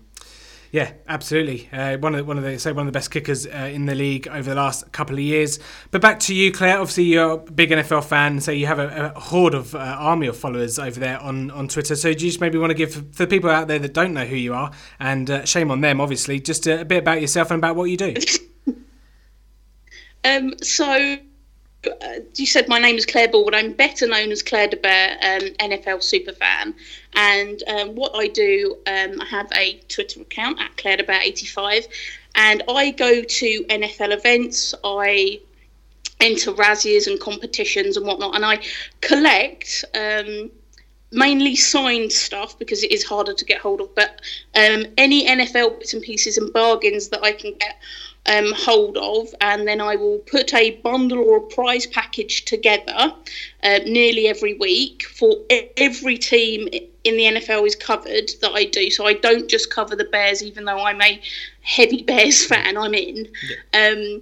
[0.72, 1.68] Yeah, absolutely.
[1.72, 3.88] Uh, one of the, one of the say one of the best kickers uh, in
[3.88, 5.58] the league over the last couple of years.
[5.90, 6.78] But back to you, Claire.
[6.78, 10.28] Obviously, you're a big NFL fan, so you have a, a horde of uh, army
[10.28, 11.96] of followers over there on, on Twitter.
[11.96, 14.14] So do you just maybe want to give for the people out there that don't
[14.14, 17.20] know who you are, and uh, shame on them, obviously, just a, a bit about
[17.20, 18.14] yourself and about what you do.
[20.24, 21.18] Um, so
[21.86, 24.78] uh, you said my name is Claire Ball, but I'm better known as Claire de
[24.78, 26.74] um, NFL super fan.
[27.14, 31.22] And um, what I do, um, I have a Twitter account at Claire de Bear
[31.22, 31.88] 85,
[32.36, 34.76] and I go to NFL events.
[34.84, 35.40] I
[36.20, 38.60] enter Razzies and competitions and whatnot, and I
[39.02, 40.52] collect um,
[41.12, 44.22] mainly signed stuff because it is harder to get hold of, but
[44.56, 47.78] um, any NFL bits and pieces and bargains that I can get
[48.26, 53.14] um, hold of, and then I will put a bundle or a prize package together
[53.64, 55.36] uh, nearly every week for
[55.78, 56.68] every team
[57.04, 58.90] in the NFL is covered that I do.
[58.92, 61.20] So I don't just cover the Bears, even though I'm a
[61.62, 62.78] heavy Bears fan.
[62.78, 63.28] I'm in,
[63.74, 64.22] um,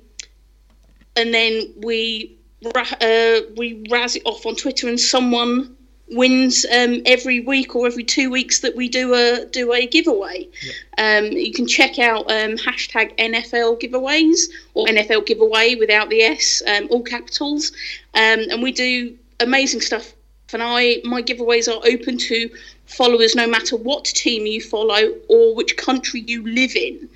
[1.15, 2.37] and then we
[2.75, 5.76] uh, we razz it off on Twitter, and someone
[6.09, 10.47] wins um, every week or every two weeks that we do a do a giveaway.
[10.61, 11.17] Yeah.
[11.17, 16.61] Um, you can check out um, hashtag NFL giveaways or NFL giveaway without the S,
[16.67, 17.71] um, all capitals,
[18.13, 20.13] um, and we do amazing stuff.
[20.53, 22.49] And I my giveaways are open to
[22.85, 27.09] followers no matter what team you follow or which country you live in.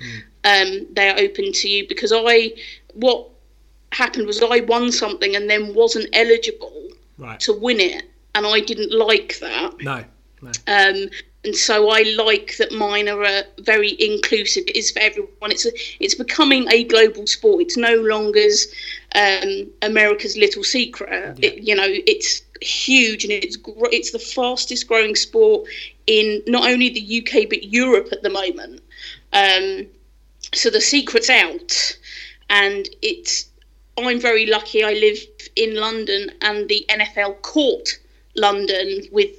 [0.44, 0.94] Mm.
[0.94, 2.52] they are open to you because I
[2.92, 3.28] what
[3.92, 6.88] happened was I won something and then wasn't eligible
[7.18, 7.38] right.
[7.40, 9.80] to win it and I didn't like that.
[9.80, 10.04] No.
[10.40, 10.50] no.
[10.66, 11.08] Um,
[11.44, 14.64] and so I like that mine are uh, very inclusive.
[14.68, 15.50] It is for everyone.
[15.50, 17.62] It's a, it's becoming a global sport.
[17.62, 18.46] It's no longer
[19.16, 21.10] um, America's little secret.
[21.10, 21.34] Yeah.
[21.48, 25.68] It, you know, it's huge and it's gr- it's the fastest growing sport
[26.06, 28.80] in not only the UK but Europe at the moment.
[29.32, 29.86] Um,
[30.54, 31.98] so the secret's out,
[32.50, 33.48] and it's.
[33.98, 34.82] I'm very lucky.
[34.82, 35.18] I live
[35.56, 37.98] in London, and the NFL court
[38.34, 39.30] London with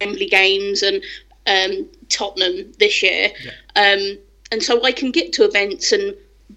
[0.00, 1.02] Wembley games and
[1.46, 3.30] um, Tottenham this year.
[3.44, 3.52] Yeah.
[3.76, 4.18] Um,
[4.50, 6.14] and so I can get to events and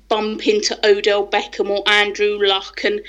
[0.10, 3.02] bump into Odell Beckham or Andrew Luck and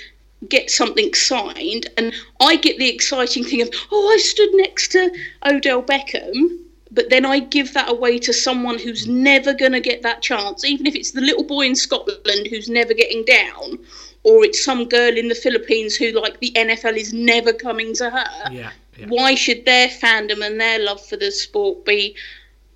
[0.48, 1.90] get something signed.
[1.96, 5.10] And I get the exciting thing of, oh, I stood next to
[5.44, 6.60] Odell Beckham.
[6.92, 10.64] But then I give that away to someone who's never going to get that chance,
[10.64, 13.78] even if it's the little boy in Scotland who's never getting down,
[14.26, 18.10] or it's some girl in the Philippines who like the NFL is never coming to
[18.10, 18.26] her.
[18.50, 19.06] Yeah, yeah.
[19.08, 22.16] Why should their fandom and their love for the sport be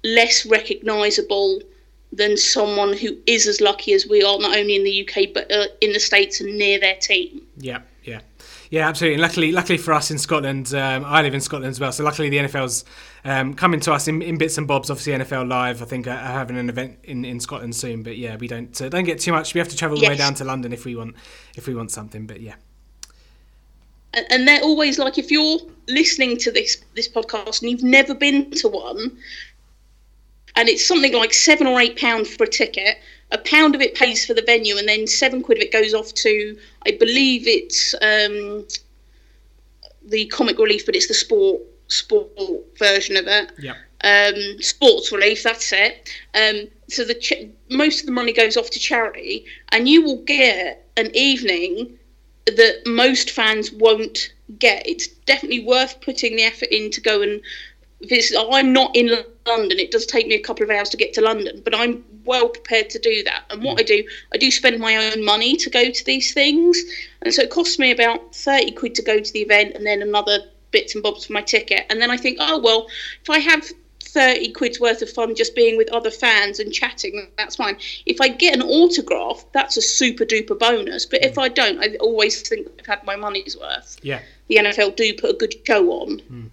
[0.04, 1.60] less recognisable
[2.12, 5.50] than someone who is as lucky as we are, not only in the UK but
[5.50, 7.42] uh, in the states and near their team?
[7.56, 7.80] Yeah,
[8.70, 8.88] yeah.
[8.88, 9.14] Absolutely.
[9.14, 11.92] And luckily, luckily for us in Scotland, um, I live in Scotland as well.
[11.92, 12.84] So luckily, the NFL's
[13.24, 14.90] um, coming to us in, in, bits and bobs.
[14.90, 18.02] Obviously, NFL Live, I think, are having an event in, in Scotland soon.
[18.02, 19.54] But yeah, we don't uh, don't get too much.
[19.54, 21.16] We have to travel all the way down to London if we want
[21.56, 22.26] if we want something.
[22.26, 22.54] But yeah.
[24.12, 28.50] And they're always like, if you're listening to this this podcast and you've never been
[28.52, 29.16] to one,
[30.56, 32.98] and it's something like seven or eight pounds for a ticket,
[33.32, 35.94] a pound of it pays for the venue, and then seven quid of it goes
[35.94, 38.66] off to, I believe it's um,
[40.04, 42.30] the comic relief, but it's the sport sport
[42.78, 43.50] version of it.
[43.58, 43.74] Yeah.
[44.02, 46.08] Um, sports relief, that's it.
[46.34, 50.22] Um, so the ch- most of the money goes off to charity, and you will
[50.22, 51.98] get an evening
[52.46, 54.86] that most fans won't get.
[54.86, 57.40] It's definitely worth putting the effort in to go and
[58.02, 58.38] visit.
[58.50, 59.78] I'm not in London.
[59.78, 62.48] It does take me a couple of hours to get to London, but I'm well
[62.48, 63.44] prepared to do that.
[63.50, 63.80] And what mm.
[63.80, 66.78] I do, I do spend my own money to go to these things,
[67.22, 70.02] and so it costs me about thirty quid to go to the event, and then
[70.02, 70.38] another
[70.70, 71.86] bits and bobs for my ticket.
[71.90, 72.86] And then I think, oh well,
[73.22, 73.64] if I have
[74.10, 77.76] 30 quid's worth of fun just being with other fans and chatting, that's fine.
[78.06, 81.06] If I get an autograph, that's a super duper bonus.
[81.06, 83.96] But if I don't, I always think I've had my money's worth.
[84.02, 84.20] Yeah.
[84.48, 86.20] The NFL do put a good show on.
[86.30, 86.50] Mm.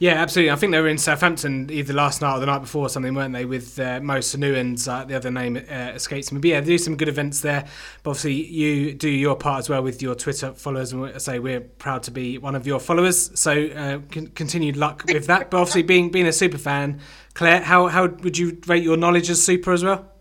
[0.00, 0.52] Yeah, absolutely.
[0.52, 3.14] I think they were in Southampton either last night or the night before or something,
[3.14, 3.44] weren't they?
[3.44, 6.38] With uh, Mo Sanu and uh, the other name uh, escapes me.
[6.38, 7.66] But yeah, they do some good events there.
[8.04, 11.40] But obviously, you do your part as well with your Twitter followers, and I say
[11.40, 13.36] we're proud to be one of your followers.
[13.38, 15.50] So uh, con- continued luck with that.
[15.50, 17.00] But obviously, being being a super fan,
[17.34, 20.12] Claire, how how would you rate your knowledge as super as well?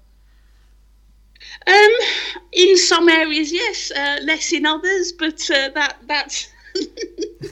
[1.67, 1.91] Um,
[2.51, 6.47] in some areas, yes, uh, less in others, but uh, that that's.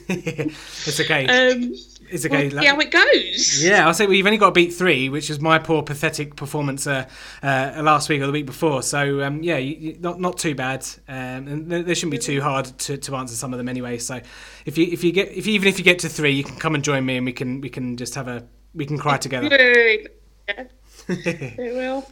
[0.07, 1.28] it's okay.
[1.28, 1.76] Um,
[2.10, 2.49] it's okay.
[2.49, 3.64] We'll see how it goes.
[3.64, 6.36] Yeah, I'll say well, you've only got to beat three, which is my poor, pathetic
[6.36, 7.08] performance uh,
[7.43, 8.84] uh, last week or the week before.
[8.84, 12.41] So um, yeah, you, you, not not too bad, um, and they shouldn't be too
[12.41, 13.97] hard to, to answer some of them anyway.
[13.97, 14.22] So
[14.66, 16.58] if you if you get if you, even if you get to three, you can
[16.58, 19.18] come and join me, and we can we can just have a we can cry
[19.18, 19.49] together.
[20.47, 20.66] Yeah.
[21.08, 22.08] Very well.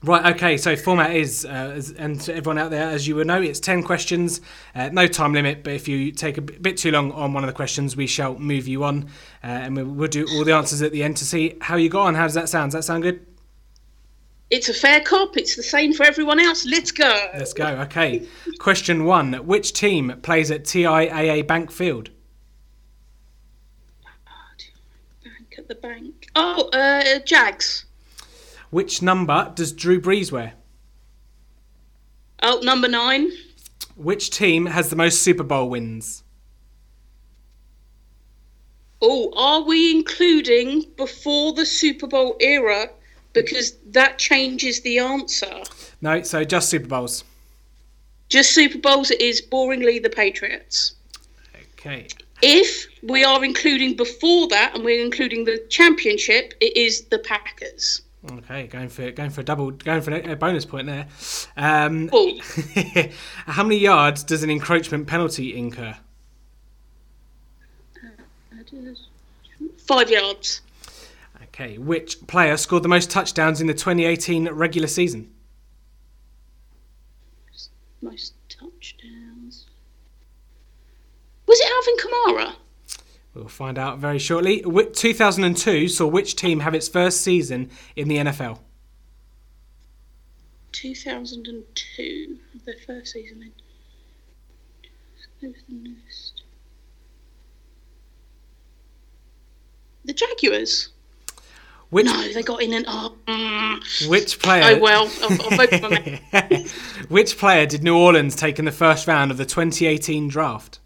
[0.00, 3.42] Right, okay, so format is, uh, and to everyone out there, as you will know,
[3.42, 4.40] it's 10 questions,
[4.76, 7.48] uh, no time limit, but if you take a bit too long on one of
[7.48, 9.08] the questions, we shall move you on,
[9.42, 11.88] uh, and we- we'll do all the answers at the end to see how you
[11.88, 12.14] got on.
[12.14, 12.70] How does that sound?
[12.70, 13.26] Does that sound good?
[14.50, 15.36] It's a fair cop.
[15.36, 16.64] It's the same for everyone else.
[16.64, 17.28] Let's go.
[17.34, 18.26] Let's go, okay.
[18.60, 22.10] Question one Which team plays at TIAA Bank Field?
[25.24, 26.28] Bank at the bank.
[26.36, 27.84] Oh, uh, Jags.
[28.70, 30.54] Which number does Drew Brees wear?
[32.42, 33.30] Oh, number nine.
[33.96, 36.22] Which team has the most Super Bowl wins?
[39.00, 42.90] Oh, are we including before the Super Bowl era?
[43.32, 45.62] Because that changes the answer.
[46.00, 47.24] No, so just Super Bowls.
[48.28, 50.94] Just Super Bowls, it is boringly the Patriots.
[51.72, 52.08] Okay.
[52.42, 58.02] If we are including before that and we're including the championship, it is the Packers.
[58.32, 61.06] Okay, going for going for a double, going for a bonus point there.
[61.56, 62.08] Um,
[63.46, 65.96] how many yards does an encroachment penalty incur?
[69.88, 70.60] five yards.
[71.44, 75.32] Okay, which player scored the most touchdowns in the 2018 regular season?
[78.02, 79.66] Most touchdowns.
[81.46, 82.56] Was it Alvin Kamara?
[83.38, 84.62] We'll find out very shortly.
[84.62, 88.58] 2002 saw which team have its first season in the NFL?
[90.72, 92.36] 2002,
[92.66, 93.52] their first season
[95.40, 95.96] in.
[100.04, 100.88] The Jaguars.
[101.90, 104.08] Which No, they got in and oh, mm.
[104.10, 104.76] which player?
[104.76, 105.08] oh well.
[105.22, 106.62] I'll, I'll
[107.08, 110.80] which player did New Orleans take in the first round of the 2018 draft?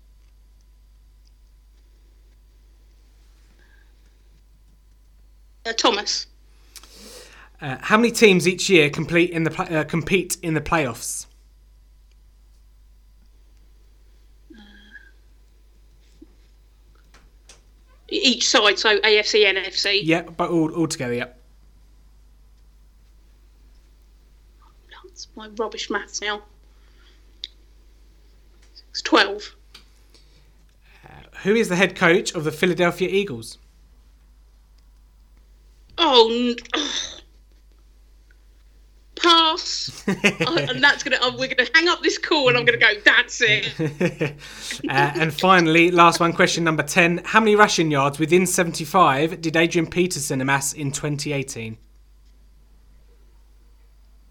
[5.82, 6.28] Thomas.
[7.60, 11.26] Uh, how many teams each year complete in the uh, compete in the playoffs?
[18.08, 20.00] Each side, so AFC, NFC.
[20.04, 21.14] Yeah, but all, all together.
[21.14, 21.40] Yep.
[25.04, 26.42] That's my rubbish maths now.
[28.90, 29.56] It's 12.
[31.42, 33.58] Who is the head coach of the Philadelphia Eagles?
[35.98, 36.56] Oh, n-
[39.16, 40.02] pass.
[40.08, 41.18] And that's gonna.
[41.38, 42.92] We're gonna hang up this call, and I'm gonna go.
[43.04, 44.34] That's it.
[44.88, 47.20] Uh, and finally, last one, question number 10.
[47.24, 51.76] How many rushing yards within 75 did Adrian Peterson amass in 2018?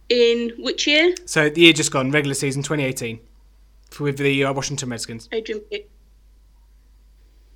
[0.10, 1.14] In which year?
[1.26, 3.20] So the year just gone, regular season 2018,
[3.92, 5.30] for- with the uh, Washington Redskins.
[5.32, 5.62] Adrian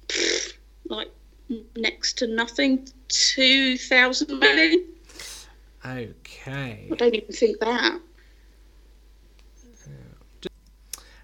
[0.87, 1.11] Like
[1.75, 2.87] next to nothing.
[3.07, 4.85] Two thousand maybe.
[5.85, 6.89] Okay.
[6.91, 7.99] I don't even think that.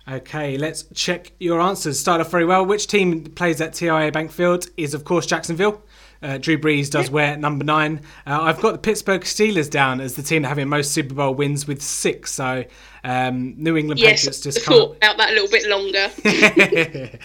[0.08, 2.00] Okay, let's check your answers.
[2.00, 2.66] Start off very well.
[2.66, 5.82] Which team plays at TIAA Bank Field is, of course, Jacksonville.
[6.24, 8.02] Uh, Drew Brees does wear number nine.
[8.28, 11.68] Uh, I've got the Pittsburgh Steelers down as the team having most Super Bowl wins
[11.68, 12.32] with six.
[12.32, 12.64] So
[13.04, 17.20] um, New England Yes, Patriots just come thought about that a little bit longer.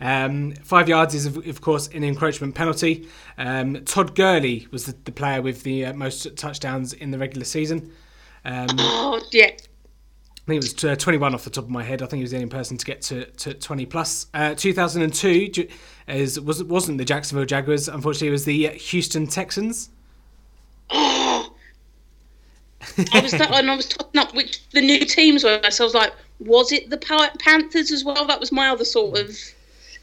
[0.00, 3.08] um, five yards is, of, of course, an encroachment penalty.
[3.38, 7.44] Um, Todd Gurley was the, the player with the uh, most touchdowns in the regular
[7.44, 7.90] season.
[8.44, 9.52] Um, oh yeah.
[10.44, 12.02] I think it was uh, 21 off the top of my head.
[12.02, 14.26] I think he was the only person to get to, to 20 plus.
[14.34, 15.68] Uh, 2002 ju-
[16.08, 17.88] is, was, wasn't the Jacksonville Jaguars.
[17.88, 19.90] Unfortunately, it was the uh, Houston Texans.
[20.90, 21.54] Oh.
[23.12, 25.60] I was th- and I was talking up which the new teams were.
[25.70, 26.98] So I was like, was it the
[27.38, 28.26] Panthers as well?
[28.26, 29.36] That was my other sort of.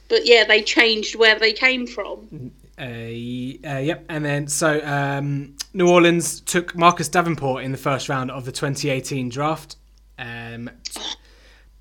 [0.08, 2.52] But yeah, they changed where they came from.
[2.80, 4.06] Uh, uh, yep.
[4.08, 8.54] And then, so um, New Orleans took Marcus Davenport in the first round of the
[8.54, 9.76] 2018 draft.
[10.20, 10.70] Um,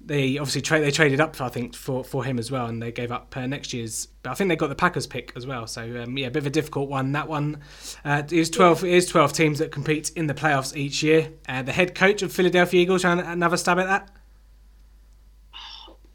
[0.01, 2.93] they obviously tra- they traded up, I think, for, for him as well, and they
[2.93, 4.07] gave up uh, next year's.
[4.23, 5.67] But I think they got the Packers pick as well.
[5.67, 7.13] So um, yeah, a bit of a difficult one.
[7.13, 7.61] That one
[8.05, 8.85] uh, is twelve.
[8.85, 11.33] It is twelve teams that compete in the playoffs each year.
[11.49, 14.11] Uh, the head coach of Philadelphia Eagles trying another stab at that.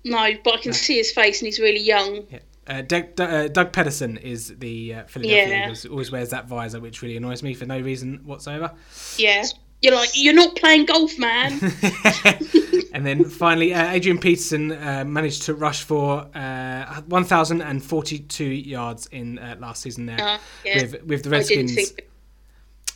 [0.05, 2.25] No, but I can see his face and he's really young.
[2.29, 2.39] Yeah.
[2.65, 5.63] Uh, Doug, uh, Doug Pederson is the uh, Philadelphia Yeah.
[5.65, 5.85] Eagles.
[5.85, 8.71] Always wears that visor, which really annoys me for no reason whatsoever.
[9.17, 9.43] Yeah.
[9.83, 11.51] You're like, you're not playing golf, man.
[12.93, 19.39] and then finally, uh, Adrian Peterson uh, managed to rush for uh, 1,042 yards in
[19.39, 20.81] uh, last season there Uh, yeah.
[20.83, 21.75] with with the Redskins.
[21.75, 22.07] think.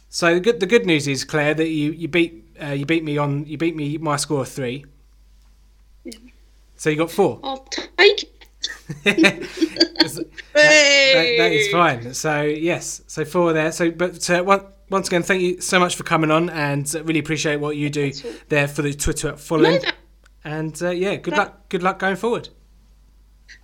[0.07, 3.03] So the good the good news is Claire that you you beat uh, you beat
[3.03, 4.85] me on you beat me my score of three.
[6.77, 7.41] So you got four.
[7.43, 8.33] I'll take
[9.03, 9.13] Hey!
[9.13, 12.13] that, that is fine.
[12.13, 13.73] So yes, so four there.
[13.73, 17.03] So but uh, one once again, thank you so much for coming on, and uh,
[17.03, 18.11] really appreciate what you do
[18.49, 19.81] there for the Twitter following.
[19.81, 19.89] No,
[20.43, 21.69] and uh, yeah, good that- luck.
[21.69, 22.49] Good luck going forward.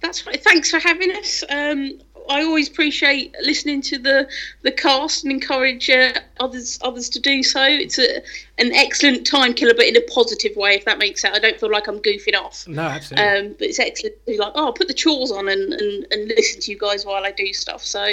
[0.02, 0.42] That's right.
[0.42, 1.44] Thanks for having us.
[1.50, 2.00] Um,
[2.30, 4.30] I always appreciate listening to the
[4.62, 7.62] the cast and encourage uh, others others to do so.
[7.64, 8.18] It's a,
[8.60, 11.36] an excellent time killer, but in a positive way, if that makes sense.
[11.36, 12.66] I don't feel like I'm goofing off.
[12.68, 13.28] No, absolutely.
[13.28, 16.08] Um, but it's excellent to be like, oh, I'll put the chores on and, and,
[16.12, 17.84] and listen to you guys while I do stuff.
[17.84, 18.06] So,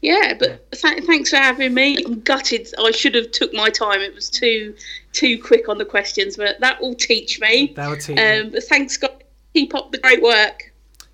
[0.00, 2.02] yeah, but th- thanks for having me.
[2.04, 2.68] I'm gutted.
[2.78, 4.00] I should have took my time.
[4.00, 4.74] It was too
[5.12, 7.72] too quick on the questions, but that will teach me.
[7.76, 8.18] That will teach.
[8.18, 9.22] Um, but thanks, God.
[9.52, 10.69] Keep up the great work.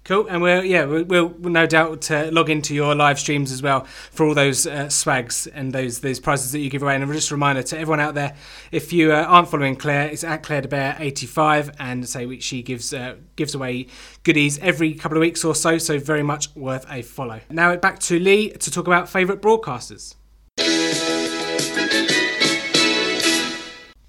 [0.07, 3.61] Cool, and we'll yeah we'll, we'll, no doubt uh, log into your live streams as
[3.61, 3.81] well
[4.13, 6.95] for all those uh, swags and those those prizes that you give away.
[6.95, 8.37] And just a reminder to everyone out there,
[8.71, 12.25] if you uh, aren't following Claire, it's at Claire de Bear eighty five, and say
[12.25, 13.89] we- she gives uh, gives away
[14.23, 15.77] goodies every couple of weeks or so.
[15.77, 17.41] So very much worth a follow.
[17.51, 20.15] Now back to Lee to talk about favourite broadcasters.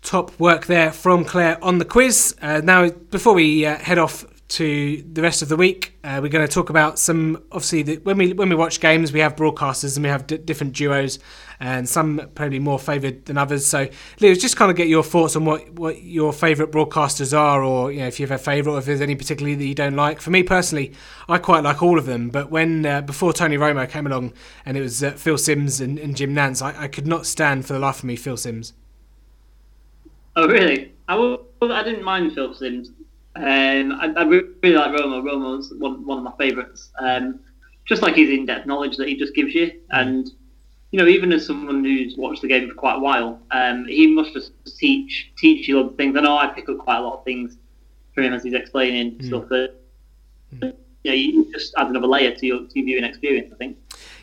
[0.04, 2.34] top work there from Claire on the quiz.
[2.42, 6.30] Uh, now, before we uh, head off to the rest of the week, uh, we're
[6.30, 7.44] going to talk about some.
[7.52, 10.38] Obviously, the, when we when we watch games, we have broadcasters and we have d-
[10.38, 11.20] different duos,
[11.60, 13.66] and some probably more favoured than others.
[13.66, 13.90] So,
[14.22, 17.92] Leo, just kind of get your thoughts on what, what your favourite broadcasters are, or
[17.92, 19.98] you know, if you have a favourite, or if there's any particularly that you don't
[19.98, 20.22] like.
[20.22, 20.94] For me personally,
[21.28, 22.30] I quite like all of them.
[22.30, 24.32] But when uh, before Tony Romo came along,
[24.66, 27.66] and it was uh, Phil Simms and, and Jim Nantz, I, I could not stand
[27.66, 28.72] for the life of me Phil Simms.
[30.38, 30.94] Oh, really?
[31.10, 32.92] I I didn't mind Phil Simms.
[33.38, 35.22] Um, I, I really like Romo.
[35.22, 36.92] Romo's one, one of my favourites.
[37.00, 37.40] Um,
[37.86, 40.30] just like his in-depth knowledge that he just gives you, and
[40.92, 44.08] you know, even as someone who's watched the game for quite a while, um, he
[44.08, 46.18] must just teach teach you lots of things.
[46.18, 47.58] I know I pick up quite a lot of things
[48.14, 49.76] from him as he's explaining stuff that.
[51.04, 53.54] Yeah, you just add another layer to your, to your viewing experience.
[53.54, 53.78] I think.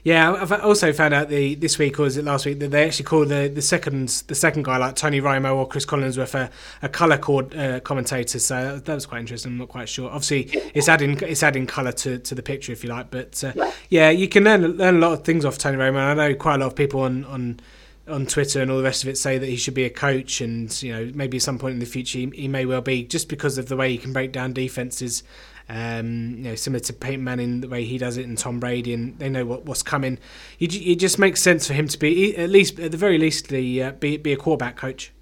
[0.05, 2.84] Yeah, I've also found out the this week or was it last week that they
[2.84, 6.50] actually call the the second the second guy like Tony Romo or Chris Collinsworth a,
[6.82, 8.38] a color cord uh, commentator.
[8.38, 9.52] So that, that was quite interesting.
[9.52, 10.11] I'm not quite sure.
[10.11, 13.11] Obviously, it's adding it's adding color to, to the picture if you like.
[13.11, 15.96] But uh, yeah, you can learn learn a lot of things off Tony Romo.
[15.96, 17.61] I know quite a lot of people on on
[18.07, 20.42] on Twitter and all the rest of it say that he should be a coach,
[20.42, 23.05] and you know maybe at some point in the future he, he may well be
[23.05, 25.22] just because of the way he can break down defenses.
[25.68, 28.92] Um, you know, similar to Peyton Manning, the way he does it, and Tom Brady,
[28.92, 30.18] and they know what, what's coming.
[30.58, 33.48] It, it just makes sense for him to be, at least at the very least,
[33.48, 35.12] the uh, be be a quarterback coach.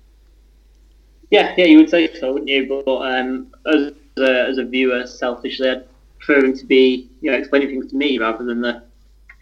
[1.30, 2.82] Yeah, yeah, you would say so, wouldn't you?
[2.84, 5.84] But um, as, a, as a viewer, selfishly, I'd
[6.18, 8.82] prefer him to be, you know, explaining things to me rather than the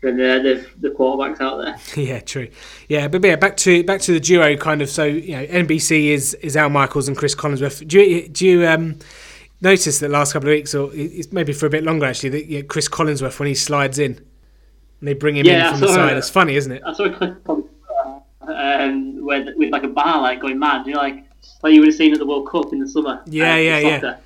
[0.03, 1.76] than the, the, the quarterbacks out there.
[2.03, 2.48] yeah, true.
[2.88, 4.88] Yeah, but yeah, back to back to the duo kind of.
[4.88, 7.86] So you know, NBC is is Al Michaels and Chris Collinsworth.
[7.86, 8.98] Do you do you um,
[9.61, 12.49] notice that last couple of weeks, or it's maybe for a bit longer actually, that
[12.51, 15.89] know, Chris Collinsworth when he slides in, and they bring him Yeah, in from the
[15.95, 16.13] side.
[16.15, 16.19] it.
[16.19, 16.83] It's funny, isn't it?
[16.85, 17.69] I saw a clip on
[18.43, 21.25] um, with, with like a bar like going mad, you know, like
[21.63, 23.23] like you would have seen at the World Cup in the summer.
[23.27, 24.01] Yeah, uh, yeah, yeah.
[24.01, 24.19] soccer.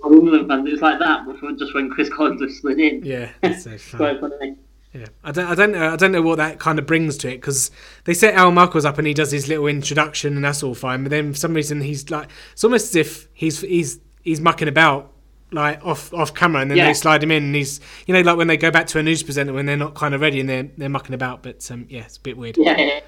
[0.00, 3.04] For Wimbledon fans, it's like that, but just when Chris Collinsworth slid in.
[3.04, 4.18] Yeah, that's so It's funny.
[4.18, 4.56] quite funny.
[4.94, 7.28] Yeah, I don't, I don't know, I don't know what that kind of brings to
[7.28, 7.70] it because
[8.04, 11.02] they set Al Michaels up and he does his little introduction and that's all fine,
[11.02, 14.68] but then for some reason he's like, it's almost as if he's he's he's mucking
[14.68, 15.10] about
[15.50, 16.86] like off off camera and then Yeah.
[16.86, 19.02] they slide him in and he's you know like when they go back to a
[19.02, 21.86] news presenter when they're not kind of ready and they're they're mucking about, but um,
[21.90, 22.56] yeah, it's a bit weird.
[22.56, 23.00] Yeah.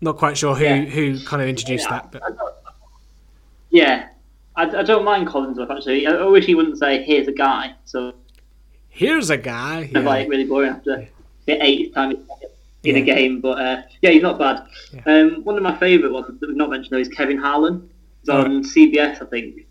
[0.00, 2.30] Not quite sure who who kind of introduced that, but I
[3.70, 4.08] yeah.
[4.56, 6.06] I, I don't mind Collinsworth actually.
[6.06, 8.12] I, I wish he wouldn't say "here's a guy," so
[8.90, 9.88] here's a guy.
[9.92, 10.00] Yeah.
[10.00, 11.08] like really boring after
[11.46, 12.16] the eighth time
[12.84, 13.40] in a game.
[13.40, 14.66] But uh, yeah, he's not bad.
[15.06, 17.88] Um, one of my favourite ones that we've not mentioned though is Kevin Harlan.
[18.20, 19.66] He's on CBS, I think.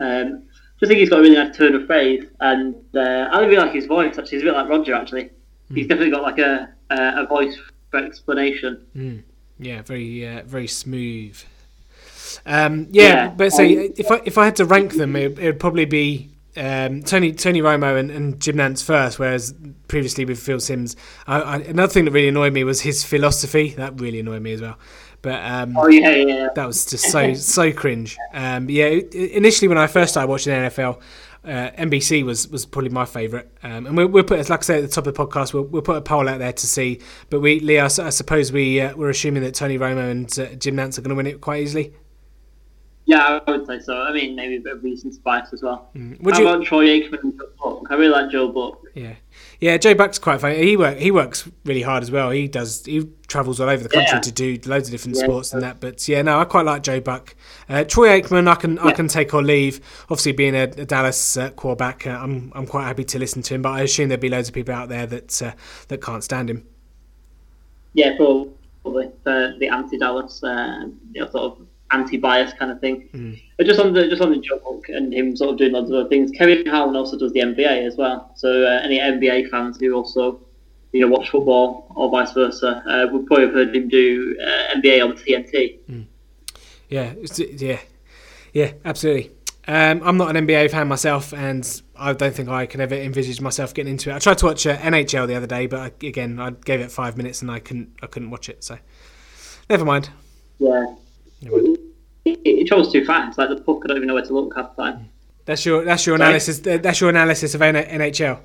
[0.00, 0.42] Um,
[0.80, 3.72] just think he's got a really nice turn of phrase, and uh, I really like
[3.72, 4.18] his voice.
[4.18, 4.94] Actually, he's a bit like Roger.
[4.94, 5.30] Actually,
[5.68, 5.76] Hmm.
[5.76, 7.56] he's definitely got like a a, a voice
[7.90, 9.24] for explanation.
[9.58, 11.38] Yeah, very uh, very smooth.
[12.46, 13.28] Um, yeah, Yeah.
[13.30, 16.30] but so Um, if I if I had to rank them, it would probably be
[16.56, 19.54] um, Tony Tony Romo and, and Jim Nantz first, whereas
[19.88, 20.96] previously with Phil Simms.
[21.26, 23.70] I, I, another thing that really annoyed me was his philosophy.
[23.70, 24.76] That really annoyed me as well.
[25.24, 28.18] But um, Oh yeah, yeah, that was just so so cringe.
[28.34, 31.00] Um, yeah, initially when I first started watching NFL,
[31.44, 33.48] uh, NBC was was probably my favourite.
[33.62, 35.64] Um, and we'll, we'll put, like I said at the top of the podcast, we'll,
[35.64, 37.00] we'll put a poll out there to see.
[37.30, 40.54] But we, Lee, I, I suppose we uh, we're assuming that Tony Romo and uh,
[40.56, 41.94] Jim Nantz are going to win it quite easily.
[43.06, 44.02] Yeah, I would say so.
[44.02, 45.90] I mean, maybe a bit of recent spice as well.
[45.94, 46.48] Would How you?
[46.48, 47.90] about Troy Aikman and Joe Buck?
[47.90, 48.82] I really like Joe Buck.
[48.94, 49.14] Yeah,
[49.60, 49.76] yeah.
[49.76, 50.56] Joe Buck's quite funny.
[50.64, 52.30] He work he works really hard as well.
[52.30, 52.84] He does.
[52.84, 54.20] He travels all over the country Yeah.
[54.20, 55.24] to do loads of different Yeah.
[55.24, 55.80] sports and that.
[55.80, 57.34] But yeah, no, I quite like Joe Buck.
[57.68, 59.80] Uh, Troy Aikman, I can I can take or leave.
[60.04, 63.54] Obviously, being a, a Dallas uh, quarterback, uh, I'm I'm quite happy to listen to
[63.54, 63.62] him.
[63.62, 65.52] But I assume there'll be loads of people out there that uh,
[65.88, 66.66] that can't stand him.
[67.94, 73.40] Yeah, probably for the anti-Dallas, uh, you know, sort of anti-bias kind of thing.
[73.56, 75.96] But just on the just on the joke and him sort of doing lots of
[75.96, 76.30] other things.
[76.32, 78.32] Kevin Harlan also does the NBA as well.
[78.36, 80.40] So uh, any NBA fans who also
[80.92, 84.76] you know watch football or vice versa uh, would probably have heard him do uh,
[84.76, 85.78] NBA on TNT.
[86.88, 87.80] Yeah, it's, yeah,
[88.52, 89.32] yeah, absolutely.
[89.66, 93.40] Um, I'm not an NBA fan myself, and I don't think I can ever envisage
[93.40, 94.14] myself getting into it.
[94.14, 96.90] I tried to watch uh, NHL the other day, but I, again, I gave it
[96.90, 98.62] five minutes and I couldn't, I couldn't watch it.
[98.62, 98.78] So,
[99.70, 100.10] never mind.
[100.58, 100.94] Yeah.
[101.42, 103.38] It, it travels too fast.
[103.38, 105.08] Like the puck, I don't even know where to look half the time.
[105.44, 106.28] That's your, that's your Sorry?
[106.28, 106.60] analysis.
[106.60, 108.40] That's your analysis of NHL.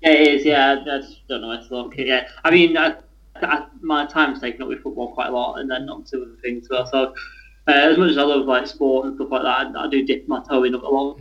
[0.00, 0.44] Yeah, it is.
[0.44, 1.94] Yeah, I just don't know where to look.
[1.96, 2.96] Yeah, I mean, I,
[3.36, 6.36] I, my time's taken up with football quite a lot, and then on to other
[6.42, 6.86] things as well.
[6.86, 7.14] So,
[7.68, 10.04] uh, as much as I love like sport and stuff like that, I, I do
[10.04, 11.20] dip my toe in a lot.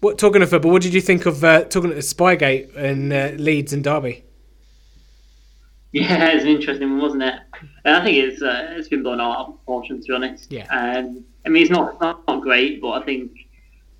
[0.00, 0.72] What talking of football?
[0.72, 4.24] What did you think of uh, talking of Spygate and uh, Leeds and Derby?
[5.92, 7.34] Yeah, it's an interesting one, wasn't it?
[7.86, 10.50] And I think it's uh, it's been blown out of proportion, to be honest.
[10.50, 10.66] Yeah.
[10.70, 13.30] Um, I mean, it's not it's not, great, but I think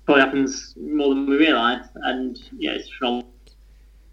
[0.05, 3.23] probably happens more than we realise, and yeah, it's from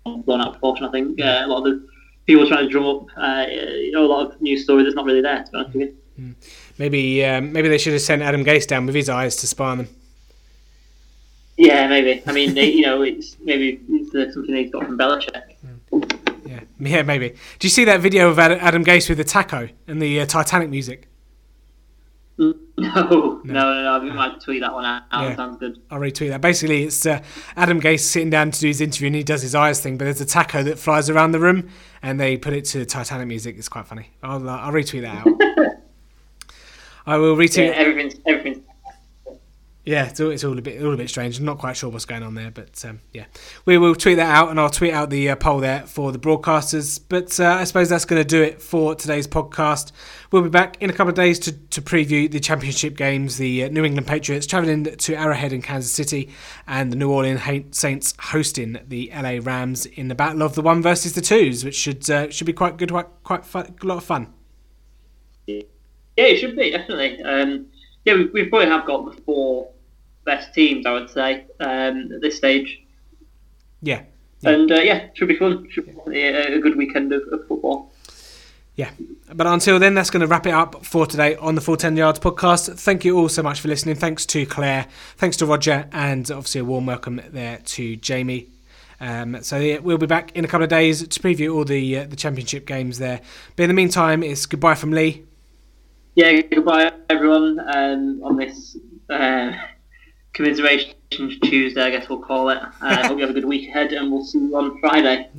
[0.05, 0.87] blown out of proportion.
[0.87, 1.89] I think uh, a lot of the
[2.25, 5.07] people trying to drum up, uh, you know, a lot of news stories that's not
[5.07, 5.43] really there.
[5.43, 6.35] To be honest with you.
[6.79, 9.70] Maybe, um, maybe they should have sent Adam Gase down with his eyes to spy
[9.70, 9.89] on them.
[11.57, 12.22] Yeah, maybe.
[12.29, 15.57] I mean, they, you know, it's maybe it's uh, something he's got from Belichick.
[15.93, 16.16] Yeah,
[16.85, 17.30] yeah, maybe.
[17.30, 20.70] Do you see that video of Adam Gase with the taco and the uh, Titanic
[20.70, 21.09] music?
[22.37, 23.93] No, no, no, no.
[23.93, 25.03] I might tweet that one out.
[25.12, 25.37] Yeah.
[25.37, 25.78] Sounds good.
[25.91, 26.41] I'll retweet that.
[26.41, 27.22] Basically, it's uh,
[27.57, 30.07] Adam Gase sitting down to do his interview and he does his eyes thing, but
[30.07, 31.68] there's a taco that flies around the room
[32.03, 33.57] and they put it to Titanic music.
[33.57, 34.11] It's quite funny.
[34.22, 35.76] I'll, uh, I'll retweet that out.
[37.07, 37.72] I will Yeah, retweet.
[37.74, 38.64] everything's everything's
[39.87, 41.39] Yeah, it's all, it's all a bit all a bit strange.
[41.39, 43.26] I'm not quite sure what's going on there, but um, yeah,
[43.66, 46.18] we will tweet that out, and I'll tweet out the uh, poll there for the
[46.18, 46.99] broadcasters.
[47.07, 49.93] But uh, I suppose that's going to do it for today's podcast.
[50.30, 53.37] We'll be back in a couple of days to, to preview the championship games.
[53.37, 56.30] The uh, New England Patriots traveling to Arrowhead in Kansas City,
[56.66, 57.43] and the New Orleans
[57.76, 61.76] Saints hosting the LA Rams in the battle of the one versus the twos, which
[61.76, 64.32] should uh, should be quite good, quite quite fun, a lot of fun.
[65.47, 65.61] Yeah,
[66.16, 67.22] it should be definitely.
[67.22, 67.66] Um,
[68.07, 69.74] yeah, we, we probably have got the four
[70.25, 72.83] best teams, I would say, um, at this stage.
[73.83, 74.03] Yeah,
[74.43, 75.68] And uh, yeah, should be fun.
[75.70, 77.93] Should be a, a good weekend of, of football.
[78.77, 78.91] Yeah.
[79.33, 81.97] But until then, that's going to wrap it up for today on the Full 10
[81.97, 82.77] Yards podcast.
[82.79, 83.95] Thank you all so much for listening.
[83.95, 88.49] Thanks to Claire, thanks to Roger, and obviously a warm welcome there to Jamie.
[89.01, 91.99] Um, so yeah, we'll be back in a couple of days to preview all the
[91.99, 93.20] uh, the championship games there.
[93.57, 95.25] But in the meantime, it's goodbye from Lee.
[96.14, 98.77] Yeah, goodbye everyone um, on this
[99.11, 99.53] uh,
[100.35, 102.59] commiseration Tuesday, I guess we'll call it.
[102.59, 105.30] Uh, hope you have a good week ahead, and we'll see you on Friday.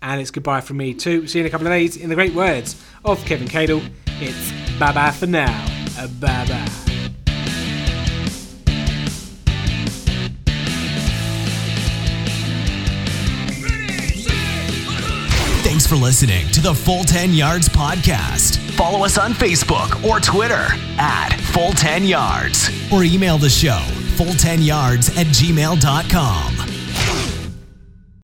[0.00, 1.26] And it's goodbye from me too.
[1.26, 1.96] See you in a couple of days.
[1.96, 3.82] In the great words of Kevin Cadle,
[4.20, 5.66] it's bye bye for now.
[6.20, 6.72] Bye bye.
[15.62, 18.58] Thanks for listening to the Full 10 Yards podcast.
[18.76, 20.68] Follow us on Facebook or Twitter
[20.98, 23.84] at Full 10 Yards or email the show
[24.16, 26.75] full10yards at gmail.com.